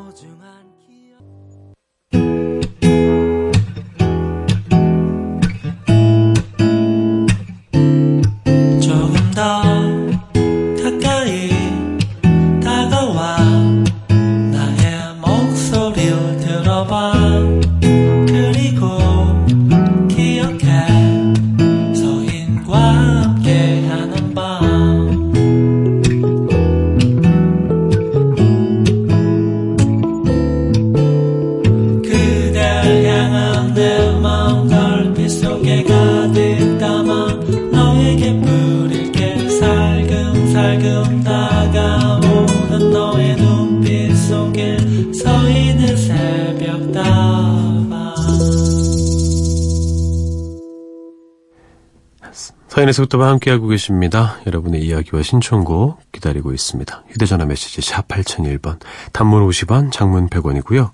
서인에서부터 52.79 53.21
함께하고 53.23 53.67
계십니다. 53.67 54.37
여러분의 54.45 54.81
이야기와 54.83 55.21
신청곡 55.21 55.99
기다리고 56.11 56.53
있습니다. 56.53 57.03
휴대전화 57.09 57.45
메시지 57.45 57.81
샵 57.81 58.07
8001번, 58.07 58.79
단문 59.11 59.45
50원, 59.47 59.91
장문 59.91 60.29
100원이고요. 60.29 60.91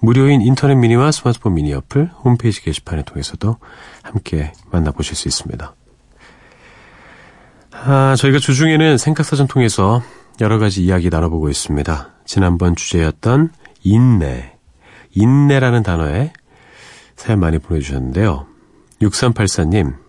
무료인 0.00 0.40
인터넷 0.40 0.76
미니와 0.76 1.12
스마트폰 1.12 1.54
미니 1.54 1.74
어플, 1.74 2.10
홈페이지 2.24 2.62
게시판을 2.62 3.02
통해서도 3.04 3.56
함께 4.02 4.52
만나보실 4.70 5.16
수 5.16 5.28
있습니다. 5.28 5.74
아, 7.72 8.14
저희가 8.16 8.38
주중에는 8.38 8.96
생각사전 8.96 9.48
통해서 9.48 10.02
여러 10.40 10.58
가지 10.58 10.82
이야기 10.82 11.10
나눠보고 11.10 11.50
있습니다. 11.50 12.10
지난번 12.24 12.74
주제였던 12.74 13.50
인내, 13.82 14.54
인내라는 15.12 15.82
단어에 15.82 16.32
사연 17.16 17.40
많이 17.40 17.58
보내주셨는데요. 17.58 18.46
6384님, 19.02 20.07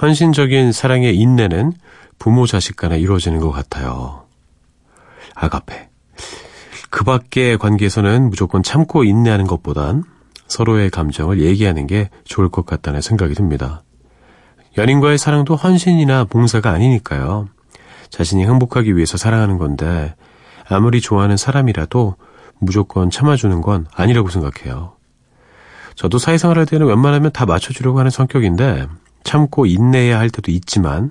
헌신적인 0.00 0.72
사랑의 0.72 1.16
인내는 1.16 1.72
부모 2.18 2.46
자식 2.46 2.76
간에 2.76 2.98
이루어지는 2.98 3.40
것 3.40 3.50
같아요. 3.50 4.24
아가페. 5.34 5.88
그 6.90 7.04
밖의 7.04 7.58
관계에서는 7.58 8.30
무조건 8.30 8.62
참고 8.62 9.04
인내하는 9.04 9.46
것보단 9.46 10.04
서로의 10.46 10.90
감정을 10.90 11.40
얘기하는 11.40 11.86
게 11.86 12.10
좋을 12.24 12.48
것 12.48 12.64
같다는 12.64 13.00
생각이 13.00 13.34
듭니다. 13.34 13.82
연인과의 14.76 15.18
사랑도 15.18 15.56
헌신이나 15.56 16.24
봉사가 16.24 16.70
아니니까요. 16.70 17.48
자신이 18.10 18.44
행복하기 18.44 18.96
위해서 18.96 19.18
사랑하는 19.18 19.58
건데 19.58 20.14
아무리 20.68 21.00
좋아하는 21.00 21.36
사람이라도 21.36 22.16
무조건 22.60 23.10
참아주는 23.10 23.60
건 23.60 23.86
아니라고 23.94 24.30
생각해요. 24.30 24.94
저도 25.94 26.18
사회생활 26.18 26.58
할 26.58 26.66
때는 26.66 26.86
웬만하면 26.86 27.32
다 27.32 27.44
맞춰주려고 27.44 27.98
하는 27.98 28.10
성격인데 28.10 28.86
참고 29.24 29.66
인내해야 29.66 30.18
할 30.18 30.30
때도 30.30 30.50
있지만 30.52 31.10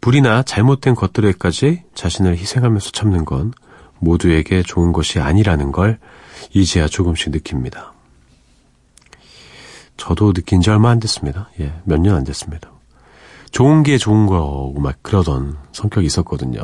불이나 0.00 0.42
잘못된 0.42 0.94
것들에까지 0.94 1.82
자신을 1.94 2.36
희생하면서 2.36 2.90
참는 2.90 3.24
건 3.24 3.52
모두에게 3.98 4.62
좋은 4.62 4.92
것이 4.92 5.20
아니라는 5.20 5.70
걸 5.72 5.98
이제야 6.52 6.88
조금씩 6.88 7.30
느낍니다. 7.30 7.92
저도 9.96 10.32
느낀 10.32 10.60
지 10.60 10.70
얼마 10.70 10.90
안 10.90 10.98
됐습니다. 10.98 11.50
예, 11.60 11.72
몇 11.84 12.00
년 12.00 12.16
안 12.16 12.24
됐습니다. 12.24 12.70
좋은 13.52 13.82
게 13.82 13.98
좋은 13.98 14.26
거고 14.26 14.80
막 14.80 14.96
그러던 15.02 15.58
성격이 15.72 16.06
있었거든요. 16.06 16.60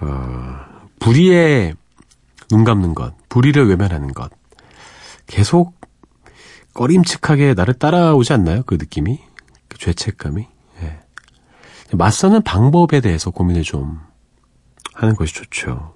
어, 0.00 0.56
불의에 1.00 1.74
눈 2.50 2.64
감는 2.64 2.94
것, 2.94 3.14
불의를 3.28 3.68
외면하는 3.68 4.12
것. 4.12 4.30
계속 5.26 5.74
꺼림칙하게 6.74 7.54
나를 7.54 7.74
따라오지 7.74 8.32
않나요? 8.32 8.62
그 8.66 8.74
느낌이? 8.74 9.18
그 9.80 9.86
죄책감이? 9.86 10.46
예. 10.82 11.00
맞서는 11.92 12.42
방법에 12.42 13.00
대해서 13.00 13.30
고민을 13.30 13.62
좀 13.62 13.98
하는 14.94 15.16
것이 15.16 15.34
좋죠. 15.34 15.94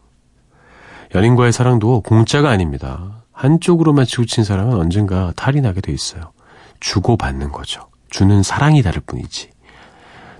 연인과의 1.14 1.52
사랑도 1.52 2.00
공짜가 2.00 2.50
아닙니다. 2.50 3.22
한쪽으로만 3.32 4.06
치우친 4.06 4.42
사람은 4.42 4.74
언젠가 4.74 5.32
탈이 5.36 5.60
나게 5.60 5.80
돼 5.80 5.92
있어요. 5.92 6.32
주고받는 6.80 7.52
거죠. 7.52 7.88
주는 8.10 8.42
사랑이 8.42 8.82
다를 8.82 9.02
뿐이지. 9.06 9.50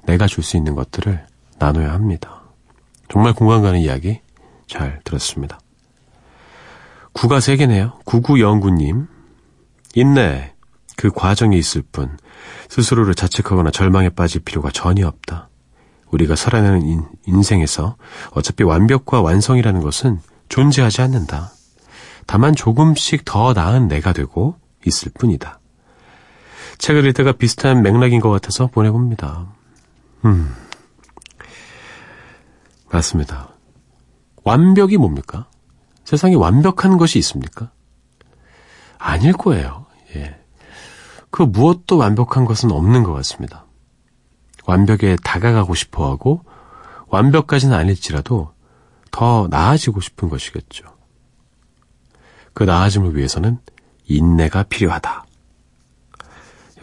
내가 0.07 0.27
줄 0.27 0.43
수 0.43 0.57
있는 0.57 0.75
것들을 0.75 1.27
나눠야 1.59 1.93
합니다. 1.93 2.43
정말 3.11 3.33
공감 3.33 3.63
가는 3.63 3.79
이야기 3.79 4.21
잘 4.67 5.01
들었습니다. 5.05 5.61
구가 7.13 7.41
세 7.41 7.57
개네요. 7.57 7.99
구구영구님. 8.05 9.07
인내. 9.95 10.55
그 10.97 11.11
과정이 11.11 11.59
있을 11.59 11.83
뿐 11.93 12.17
스스로를 12.69 13.15
자책하거나 13.15 13.71
절망에 13.71 14.11
빠질 14.11 14.43
필요가 14.43 14.71
전혀 14.71 15.07
없다. 15.07 15.49
우리가 16.11 16.37
살아가는 16.37 16.83
인, 16.83 17.05
인생에서 17.27 17.97
어차피 18.31 18.63
완벽과 18.63 19.21
완성이라는 19.21 19.81
것은 19.81 20.21
존재하지 20.49 21.03
않는다. 21.03 21.53
다만 22.27 22.55
조금씩 22.55 23.25
더 23.25 23.53
나은 23.53 23.89
내가 23.89 24.13
되고 24.13 24.57
있을 24.87 25.11
뿐이다. 25.15 25.61
책을 26.79 27.07
읽다가 27.07 27.33
비슷한 27.33 27.83
맥락인 27.83 28.21
것 28.21 28.31
같아서 28.31 28.67
보내봅니다. 28.69 29.47
음. 30.25 30.55
맞습니다. 32.91 33.51
완벽이 34.45 34.97
뭡니까? 34.97 35.49
세상에 36.05 36.35
완벽한 36.35 36.99
것이 36.99 37.19
있습니까? 37.19 37.71
아닐 38.99 39.33
거예요. 39.33 39.84
예. 41.35 41.37
그 41.37 41.43
무엇도 41.43 41.97
완벽한 41.97 42.45
것은 42.45 42.71
없는 42.71 43.03
것 43.03 43.13
같습니다. 43.15 43.67
완벽에 44.67 45.17
다가가고 45.23 45.75
싶어 45.75 46.09
하고 46.09 46.45
완벽까지는 47.09 47.77
아닐지라도 47.77 48.55
더 49.11 49.49
나아지고 49.51 50.01
싶은 50.01 50.29
것이겠죠. 50.29 50.85
그 52.53 52.63
나아짐을 52.63 53.17
위해서는 53.17 53.59
인내가 54.05 54.63
필요하다. 54.63 55.25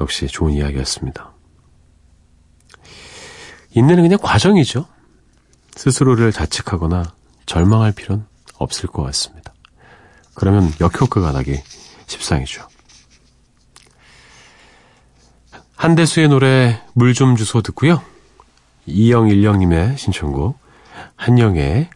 역시 0.01 0.27
좋은 0.27 0.51
이야기였습니다. 0.51 1.31
인내는 3.71 4.03
그냥 4.03 4.19
과정이죠. 4.21 4.85
스스로를 5.75 6.33
자책하거나 6.33 7.13
절망할 7.45 7.93
필요는 7.93 8.25
없을 8.57 8.89
것 8.89 9.03
같습니다. 9.03 9.53
그러면 10.33 10.71
역효과가 10.81 11.31
나기 11.31 11.57
십상이죠. 12.07 12.70
한대수의 15.81 16.27
노래 16.29 16.79
물 16.93 17.15
좀 17.15 17.35
주소 17.35 17.61
듣고요. 17.63 18.03
이영일령님의 18.85 19.97
신청곡 19.97 20.59
한영의 21.15 21.89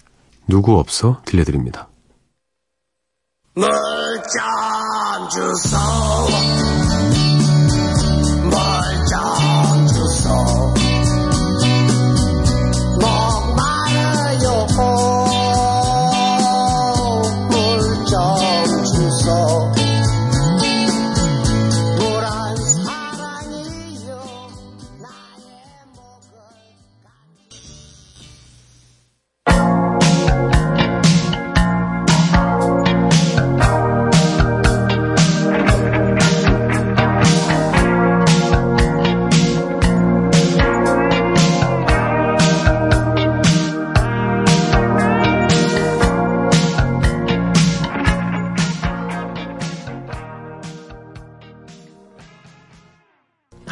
누구 0.48 0.80
없어 0.80 1.22
들려드립니다. 1.26 1.88
물 3.54 3.70
좀 3.70 5.30
주소 5.30 5.78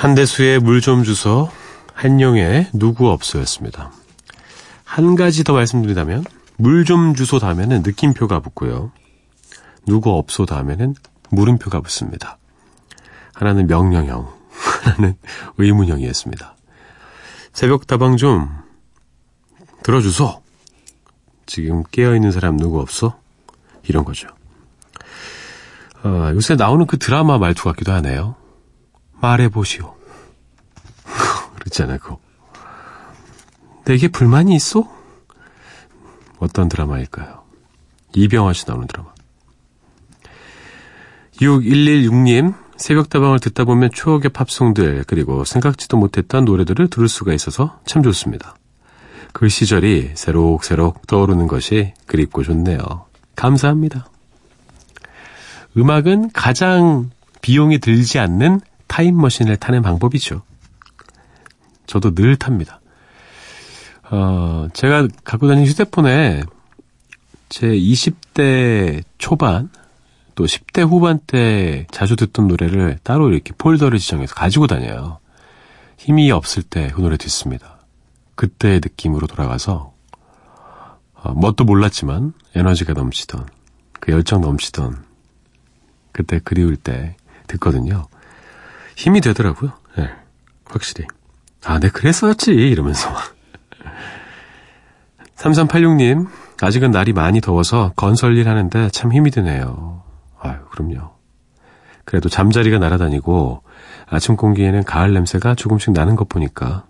한대수의 0.04 0.60
물 0.60 0.82
좀 0.82 1.06
주소, 1.06 1.50
한영의 1.94 2.72
누구 2.74 3.10
없어였습니다. 3.10 3.90
한 4.84 5.16
가지 5.16 5.46
더 5.46 5.54
말씀드리자면, 5.54 6.26
물 6.58 6.84
좀 6.84 7.16
주소 7.16 7.40
다음에는 7.40 7.84
느낌표가 7.84 8.42
붙고요. 8.42 8.92
누구 9.88 10.12
없소 10.12 10.46
다음에는 10.46 10.96
물음표가 11.30 11.80
붙습니다. 11.80 12.38
하나는 13.34 13.66
명령형, 13.68 14.28
하나는 14.84 15.16
의문형이었습니다. 15.58 16.58
새벽 17.54 17.88
다방 17.88 18.18
좀 18.18 18.50
들어주소. 19.84 20.44
지금 21.46 21.82
깨어있는 21.92 22.34
사람 22.34 22.58
누구 22.58 22.82
없어? 22.82 23.18
이런 23.88 24.04
거죠. 24.04 24.28
어, 26.04 26.30
요새 26.34 26.56
나오는 26.56 26.86
그 26.88 26.98
드라마 26.98 27.38
말투 27.38 27.64
같기도 27.64 27.94
하네요. 27.94 28.43
말해보시오. 29.24 29.96
그렇잖아요, 31.56 31.98
그거. 32.00 32.20
내게 33.86 34.10
불만이 34.10 34.54
있어? 34.56 34.90
어떤 36.40 36.68
드라마일까요? 36.68 37.44
이병헌 38.14 38.54
씨 38.54 38.66
나오는 38.68 38.86
드라마. 38.86 39.14
6116님, 41.38 42.54
새벽다방을 42.76 43.40
듣다 43.40 43.64
보면 43.64 43.92
추억의 43.92 44.30
팝송들, 44.30 45.06
그리고 45.08 45.46
생각지도 45.46 45.98
못했던 45.98 46.44
노래들을 46.44 46.90
들을 46.90 47.08
수가 47.08 47.34
있어서 47.34 47.80
참 47.86 48.04
좋습니다. 48.04 48.56
그 49.32 49.48
시절이 49.48 50.12
새록새록 50.16 51.08
떠오르는 51.08 51.48
것이 51.48 51.94
그립고 52.06 52.44
좋네요. 52.44 53.06
감사합니다. 53.36 54.08
음악은 55.76 56.32
가장 56.34 57.10
비용이 57.42 57.80
들지 57.80 58.20
않는 58.20 58.62
타임머신을 58.94 59.58
타는 59.58 59.82
방법이죠. 59.82 60.44
저도 61.88 62.14
늘 62.14 62.36
탑니다. 62.36 62.80
어, 64.12 64.68
제가 64.74 65.08
갖고 65.24 65.48
다니는 65.48 65.68
휴대폰에 65.68 66.44
제 67.50 67.68
20대 67.68 69.04
초반 69.18 69.72
또 70.36 70.46
10대 70.46 70.88
후반 70.88 71.20
때 71.26 71.88
자주 71.90 72.16
듣던 72.16 72.48
노래를 72.48 73.00
따로 73.02 73.32
이렇게 73.32 73.52
폴더를 73.58 73.98
지정해서 73.98 74.36
가지고 74.36 74.68
다녀요. 74.68 75.18
힘이 75.98 76.30
없을 76.30 76.62
때 76.62 76.92
그 76.94 77.02
노래 77.02 77.18
듣습니다. 77.18 77.80
그때의 78.36 78.80
느낌으로 78.84 79.26
돌아가서 79.26 79.92
어, 81.16 81.34
뭣도 81.34 81.64
몰랐지만 81.64 82.34
에너지가 82.54 82.94
넘치던 82.94 83.48
그 84.00 84.12
열정 84.12 84.42
넘치던 84.42 85.04
그때 86.12 86.40
그리울 86.44 86.76
때 86.76 87.16
듣거든요. 87.48 88.06
힘이 88.96 89.22
되더라고요. 89.22 89.72
네, 89.98 90.10
확실히. 90.66 91.06
아, 91.66 91.80
네, 91.80 91.90
그랬었지. 91.90 92.52
이러면서. 92.52 93.14
3386님, 95.36 96.28
아직은 96.62 96.92
날이 96.92 97.14
많이 97.14 97.42
더워서 97.42 97.94
건설 97.96 98.38
일 98.38 98.48
하는데 98.48 98.90
참 98.90 99.14
힘이 99.14 99.32
드네요. 99.32 100.04
아유, 100.40 100.58
그럼요. 100.72 101.12
그래도 102.06 102.30
잠자리가 102.30 102.80
날아다니고 102.80 103.64
아침 104.08 104.36
공기에는 104.36 104.84
가을 104.84 105.14
냄새가 105.14 105.56
조금씩 105.56 105.94
나는 105.94 106.16
것 106.16 106.30
보니까 106.30 106.86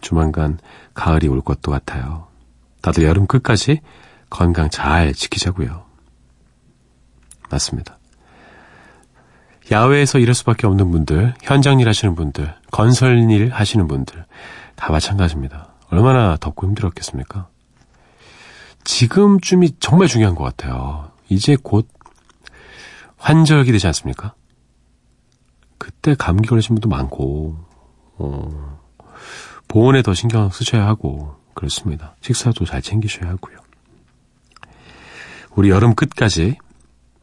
조만간 0.00 0.58
가을이 0.94 1.28
올 1.28 1.40
것도 1.40 1.70
같아요. 1.70 2.26
다들 2.82 3.04
여름 3.04 3.26
끝까지 3.26 3.80
건강 4.30 4.70
잘 4.70 5.14
지키자고요. 5.14 5.84
맞습니다. 7.50 7.98
야외에서 9.70 10.18
일할 10.18 10.34
수밖에 10.34 10.66
없는 10.66 10.90
분들, 10.90 11.34
현장 11.42 11.80
일 11.80 11.88
하시는 11.88 12.14
분들, 12.14 12.54
건설 12.70 13.30
일 13.30 13.50
하시는 13.50 13.88
분들 13.88 14.24
다 14.76 14.92
마찬가지입니다. 14.92 15.74
얼마나 15.90 16.36
덥고 16.36 16.66
힘들었겠습니까? 16.68 17.48
지금쯤이 18.84 19.76
정말 19.80 20.06
중요한 20.06 20.36
것 20.36 20.44
같아요. 20.44 21.10
이제 21.28 21.56
곧 21.60 21.88
환절기 23.16 23.72
되지 23.72 23.86
않습니까? 23.88 24.34
그때 25.78 26.14
감기 26.14 26.48
걸리신 26.48 26.76
분도 26.76 26.88
많고, 26.88 27.56
어, 28.18 28.78
보온에 29.66 30.02
더 30.02 30.14
신경 30.14 30.48
쓰셔야 30.50 30.86
하고, 30.86 31.34
그렇습니다. 31.54 32.14
식사도 32.20 32.64
잘 32.64 32.80
챙기셔야 32.80 33.30
하고요. 33.30 33.58
우리 35.56 35.70
여름 35.70 35.94
끝까지 35.94 36.56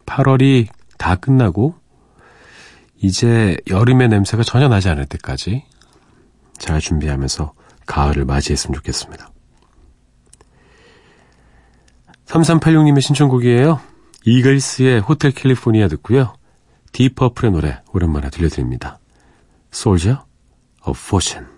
8월이 0.05 0.67
다 0.97 1.15
끝나고, 1.15 1.75
이제 3.03 3.57
여름의 3.69 4.07
냄새가 4.07 4.43
전혀 4.43 4.69
나지 4.69 4.87
않을 4.87 5.05
때까지 5.07 5.65
잘 6.57 6.79
준비하면서 6.79 7.53
가을을 7.85 8.23
맞이했으면 8.23 8.75
좋겠습니다. 8.75 9.29
3386님의 12.25 13.01
신청곡이에요. 13.01 13.81
이글스의 14.23 15.01
호텔 15.01 15.31
캘리포니아 15.31 15.89
듣고요. 15.89 16.33
디퍼플의 16.93 17.51
노래 17.51 17.81
오랜만에 17.91 18.29
들려드립니다. 18.29 18.99
Soldier 19.73 20.19
of 20.87 20.97
Fortune. 20.97 21.52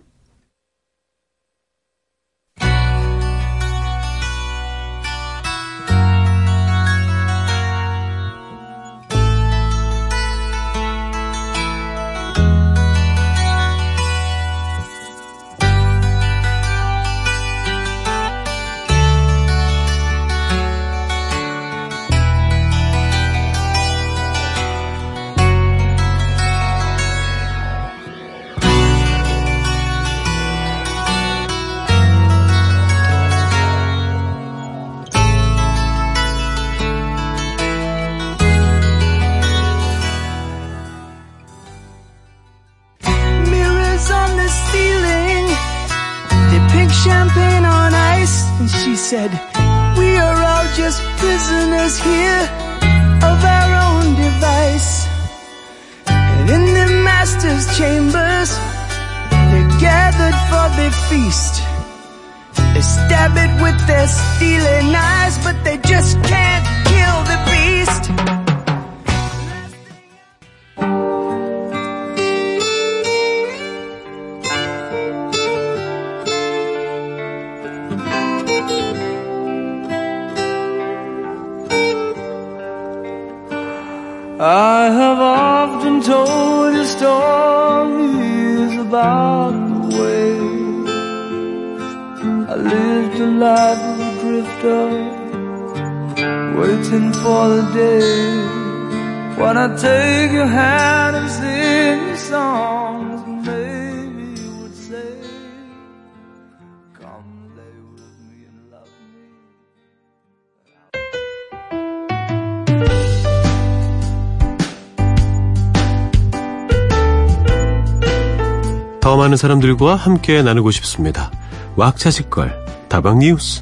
더 119.06 119.16
많은 119.18 119.38
사람들과 119.38 119.93
함께 119.93 120.41
나누고 120.41 120.72
싶습니다. 120.72 121.30
왁자지껄 121.76 122.66
다방 122.89 123.20
뉴스. 123.20 123.62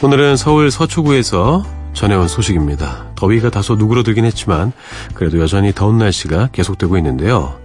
오늘은 0.00 0.36
서울 0.36 0.70
서초구에서 0.70 1.64
전해온 1.92 2.28
소식입니다. 2.28 3.06
더위가 3.16 3.50
다소 3.50 3.74
누그러들긴 3.74 4.24
했지만 4.24 4.72
그래도 5.14 5.40
여전히 5.40 5.74
더운 5.74 5.98
날씨가 5.98 6.50
계속되고 6.52 6.98
있는데요. 6.98 7.58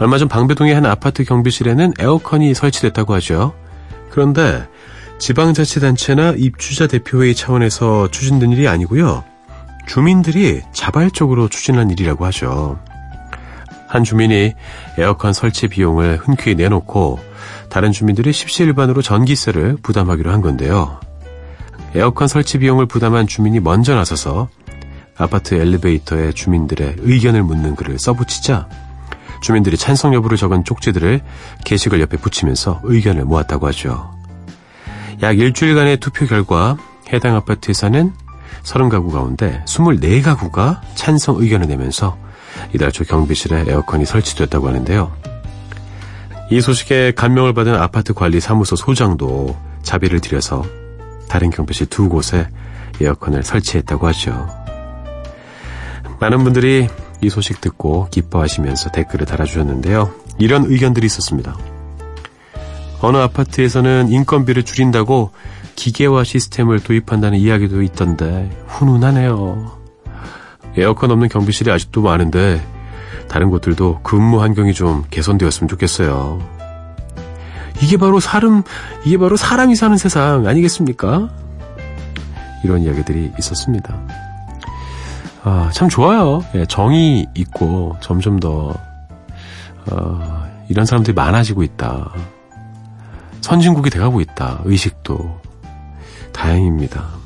얼마 0.00 0.18
전 0.18 0.26
방배동의 0.26 0.74
한 0.74 0.84
아파트 0.84 1.22
경비실에는 1.22 1.92
에어컨이 2.00 2.54
설치됐다고 2.54 3.14
하죠. 3.14 3.54
그런데 4.10 4.66
지방자치단체나 5.18 6.34
입주자 6.36 6.86
대표회의 6.86 7.34
차원에서 7.34 8.10
추진된 8.10 8.52
일이 8.52 8.68
아니고요. 8.68 9.24
주민들이 9.86 10.62
자발적으로 10.72 11.48
추진한 11.48 11.90
일이라고 11.90 12.24
하죠. 12.26 12.78
한 13.88 14.04
주민이 14.04 14.54
에어컨 14.98 15.32
설치 15.32 15.66
비용을 15.66 16.18
흔쾌히 16.18 16.54
내놓고 16.54 17.18
다른 17.70 17.90
주민들이 17.90 18.32
십시일반으로 18.32 19.00
전기세를 19.02 19.78
부담하기로 19.82 20.30
한 20.30 20.42
건데요. 20.42 21.00
에어컨 21.94 22.28
설치 22.28 22.58
비용을 22.58 22.86
부담한 22.86 23.26
주민이 23.26 23.60
먼저 23.60 23.94
나서서 23.94 24.48
아파트 25.16 25.54
엘리베이터에 25.54 26.32
주민들의 26.32 26.96
의견을 26.98 27.42
묻는 27.42 27.74
글을 27.74 27.98
써붙이자 27.98 28.68
주민들이 29.40 29.76
찬성 29.76 30.14
여부를 30.14 30.36
적은 30.36 30.64
쪽지들을 30.64 31.22
게시글 31.64 32.00
옆에 32.00 32.18
붙이면서 32.18 32.80
의견을 32.84 33.24
모았다고 33.24 33.66
하죠. 33.68 34.17
약 35.22 35.38
일주일간의 35.38 35.98
투표 35.98 36.26
결과 36.26 36.76
해당 37.12 37.34
아파트에 37.34 37.74
사는 37.74 38.12
30가구 38.62 39.10
가운데 39.10 39.62
24가구가 39.66 40.80
찬성 40.94 41.40
의견을 41.40 41.66
내면서 41.66 42.16
이달 42.72 42.92
초 42.92 43.04
경비실에 43.04 43.64
에어컨이 43.68 44.04
설치됐다고 44.04 44.68
하는데요. 44.68 45.12
이 46.50 46.60
소식에 46.60 47.12
감명을 47.12 47.52
받은 47.52 47.74
아파트 47.74 48.14
관리 48.14 48.40
사무소 48.40 48.76
소장도 48.76 49.56
자비를 49.82 50.20
들여서 50.20 50.64
다른 51.28 51.50
경비실 51.50 51.86
두 51.88 52.08
곳에 52.08 52.48
에어컨을 53.00 53.42
설치했다고 53.42 54.06
하죠. 54.08 54.48
많은 56.20 56.42
분들이 56.42 56.88
이 57.20 57.28
소식 57.28 57.60
듣고 57.60 58.08
기뻐하시면서 58.10 58.90
댓글을 58.90 59.26
달아주셨는데요. 59.26 60.12
이런 60.38 60.64
의견들이 60.64 61.06
있었습니다. 61.06 61.56
어느 63.00 63.16
아파트에서는 63.16 64.08
인건비를 64.08 64.64
줄인다고 64.64 65.30
기계화 65.76 66.24
시스템을 66.24 66.80
도입한다는 66.80 67.38
이야기도 67.38 67.82
있던데 67.82 68.50
훈훈하네요. 68.66 69.78
에어컨 70.76 71.10
없는 71.10 71.28
경비실이 71.28 71.70
아직도 71.70 72.02
많은데 72.02 72.60
다른 73.28 73.50
곳들도 73.50 74.00
근무 74.02 74.40
환경이 74.42 74.74
좀 74.74 75.04
개선되었으면 75.10 75.68
좋겠어요. 75.68 76.40
이게 77.80 77.96
바로 77.96 78.18
사람, 78.18 78.64
이게 79.04 79.18
바로 79.18 79.36
사람이 79.36 79.76
사는 79.76 79.96
세상 79.96 80.46
아니겠습니까? 80.46 81.28
이런 82.64 82.82
이야기들이 82.82 83.32
있었습니다. 83.38 83.96
아, 85.44 85.70
참 85.72 85.88
좋아요. 85.88 86.42
예, 86.54 86.66
정이 86.66 87.26
있고 87.34 87.96
점점 88.00 88.40
더 88.40 88.74
어, 89.90 90.48
이런 90.68 90.84
사람들이 90.84 91.14
많아지고 91.14 91.62
있다. 91.62 92.12
선진국이 93.40 93.90
돼가고 93.90 94.20
있다. 94.20 94.60
의식도 94.64 95.40
다행입니다. 96.32 97.18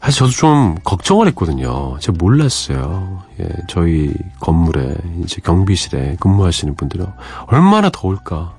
사실 0.00 0.20
저도 0.20 0.30
좀 0.32 0.76
걱정을 0.82 1.26
했거든요. 1.28 1.98
제가 2.00 2.16
몰랐어요. 2.18 3.22
예, 3.40 3.48
저희 3.68 4.14
건물에 4.40 4.96
이제 5.22 5.40
경비실에 5.42 6.16
근무하시는 6.20 6.74
분들은 6.74 7.06
얼마나 7.48 7.90
더울까. 7.90 8.54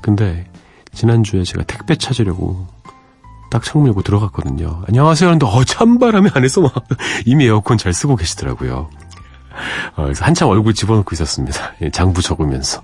근데 0.00 0.48
지난주에 0.92 1.42
제가 1.42 1.64
택배 1.64 1.96
찾으려고 1.96 2.66
딱 3.50 3.64
창문 3.64 3.88
열고 3.88 4.02
들어갔거든요. 4.02 4.84
안녕하세요 4.86 5.28
하는데 5.28 5.44
어 5.44 5.64
찬바람이 5.64 6.30
안에서 6.34 6.60
막 6.60 6.72
이미 7.26 7.46
에어컨 7.46 7.76
잘 7.76 7.92
쓰고 7.92 8.14
계시더라고요. 8.14 8.88
어, 9.96 10.02
그래서 10.04 10.24
한참 10.24 10.48
얼굴 10.48 10.72
집어넣고 10.72 11.10
있었습니다. 11.12 11.72
예, 11.82 11.90
장부 11.90 12.22
적으면서. 12.22 12.82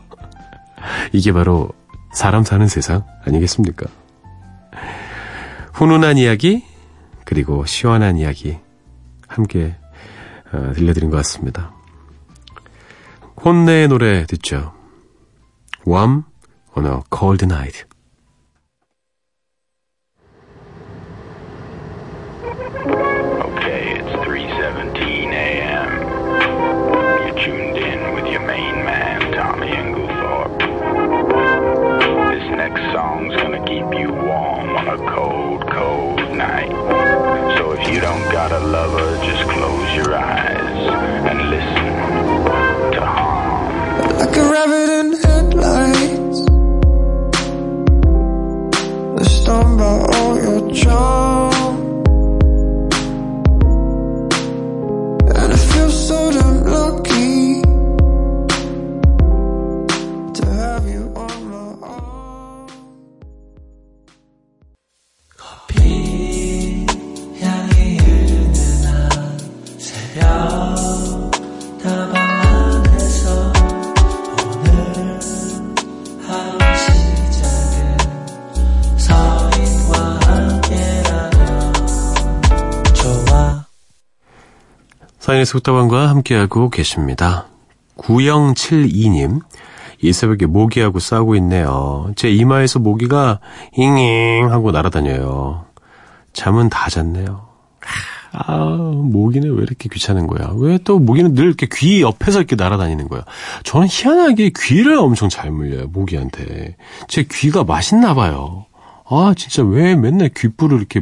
이게 1.13 1.33
바로 1.33 1.71
사람 2.17 2.45
사는 2.45 2.67
세상 2.67 3.05
아니겠습니까? 3.27 3.85
훈훈한 5.75 6.17
이야기 6.17 6.65
그리고 7.27 7.67
시원한 7.67 8.17
이야기 8.17 8.57
함께 9.29 9.77
어, 10.51 10.73
들려드린 10.73 11.11
것 11.11 11.19
같습니다. 11.19 11.75
혼내의 13.45 13.89
노래 13.89 14.25
듣죠. 14.25 14.73
Warm 15.87 16.23
on 16.75 16.87
a 16.87 17.01
cold 17.15 17.45
night. 17.45 17.85
사인의 85.37 85.47
속다방과 85.47 86.09
함께하고 86.09 86.71
계십니다. 86.71 87.47
9072님, 87.99 89.41
이 90.01 90.13
새벽에 90.13 90.47
모기하고 90.47 90.99
싸우고 90.99 91.37
있네요. 91.37 92.11
제 92.17 92.31
이마에서 92.31 92.79
모기가 92.79 93.41
잉잉 93.77 94.51
하고 94.51 94.71
날아다녀요. 94.71 95.67
잠은 96.33 96.69
다 96.71 96.89
잤네요. 96.89 97.47
아, 98.33 98.59
모기는 98.59 99.55
왜 99.57 99.63
이렇게 99.63 99.89
귀찮은 99.91 100.27
거야? 100.27 100.53
왜 100.57 100.79
또 100.85 100.99
모기는 100.99 101.35
늘 101.35 101.45
이렇게 101.47 101.67
귀 101.75 102.01
옆에서 102.03 102.39
이렇게 102.39 102.57
날아다니는 102.57 103.09
거야? 103.09 103.23
저는 103.65 103.89
희한하게 103.91 104.53
귀를 104.57 104.97
엄청 104.99 105.29
잘 105.29 105.51
물려요, 105.51 105.89
모기한테. 105.89 106.77
제 107.09 107.27
귀가 107.31 107.65
맛있나 107.65 108.15
봐요. 108.15 108.67
아, 109.09 109.35
진짜 109.37 109.63
왜 109.63 109.95
맨날 109.95 110.31
귓불을 110.31 110.79
이렇게 110.79 111.01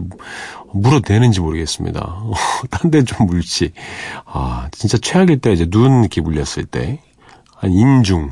물어대는지 0.75 1.41
모르겠습니다. 1.41 2.23
딴 2.71 2.91
데 2.91 3.03
좀 3.03 3.27
물지. 3.27 3.73
아, 4.27 4.69
진짜 4.73 4.99
최악일 4.99 5.41
때 5.41 5.53
이제 5.53 5.67
눈 5.69 6.01
이렇게 6.01 6.21
물렸을 6.21 6.65
때. 6.65 7.01
아니, 7.61 7.79
인중. 7.79 8.31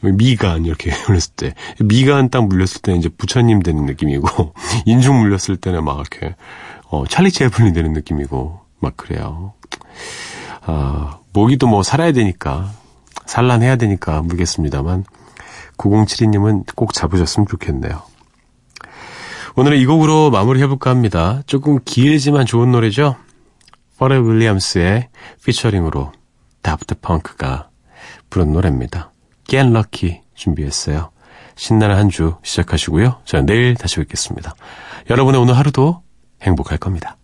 미간 0.00 0.64
이렇게 0.66 0.90
물렸을 1.08 1.32
때. 1.36 1.54
미간 1.80 2.28
딱 2.30 2.46
물렸을 2.46 2.82
때는 2.82 3.00
이제 3.00 3.08
부처님 3.08 3.62
되는 3.62 3.86
느낌이고, 3.86 4.54
인중 4.86 5.18
물렸을 5.20 5.56
때는 5.56 5.84
막 5.84 5.98
이렇게, 5.98 6.36
어, 6.90 7.04
찰리 7.06 7.30
채플린 7.30 7.72
되는 7.72 7.92
느낌이고, 7.92 8.60
막 8.80 8.96
그래요. 8.96 9.54
아, 10.66 11.18
모기도 11.32 11.66
뭐 11.66 11.82
살아야 11.82 12.12
되니까, 12.12 12.70
산란해야 13.26 13.76
되니까 13.76 14.20
물겠습니다만, 14.22 15.04
9072님은 15.78 16.64
꼭 16.76 16.92
잡으셨으면 16.92 17.46
좋겠네요. 17.48 18.02
오늘은 19.56 19.78
이 19.78 19.86
곡으로 19.86 20.30
마무리해볼까 20.30 20.90
합니다. 20.90 21.42
조금 21.46 21.78
길지만 21.84 22.44
좋은 22.44 22.72
노래죠? 22.72 23.16
퍼레 23.98 24.18
윌리엄스의 24.18 25.08
피처링으로 25.44 26.12
다프트 26.62 26.96
펑크가 27.00 27.68
부른 28.30 28.52
노래입니다. 28.52 29.12
Get 29.46 29.68
Lucky 29.70 30.22
준비했어요. 30.34 31.10
신나는 31.54 31.94
한 31.96 32.08
주 32.10 32.34
시작하시고요. 32.42 33.20
저는 33.24 33.46
내일 33.46 33.74
다시 33.76 33.96
뵙겠습니다. 33.96 34.54
여러분의 35.08 35.40
오늘 35.40 35.56
하루도 35.56 36.02
행복할 36.42 36.78
겁니다. 36.78 37.16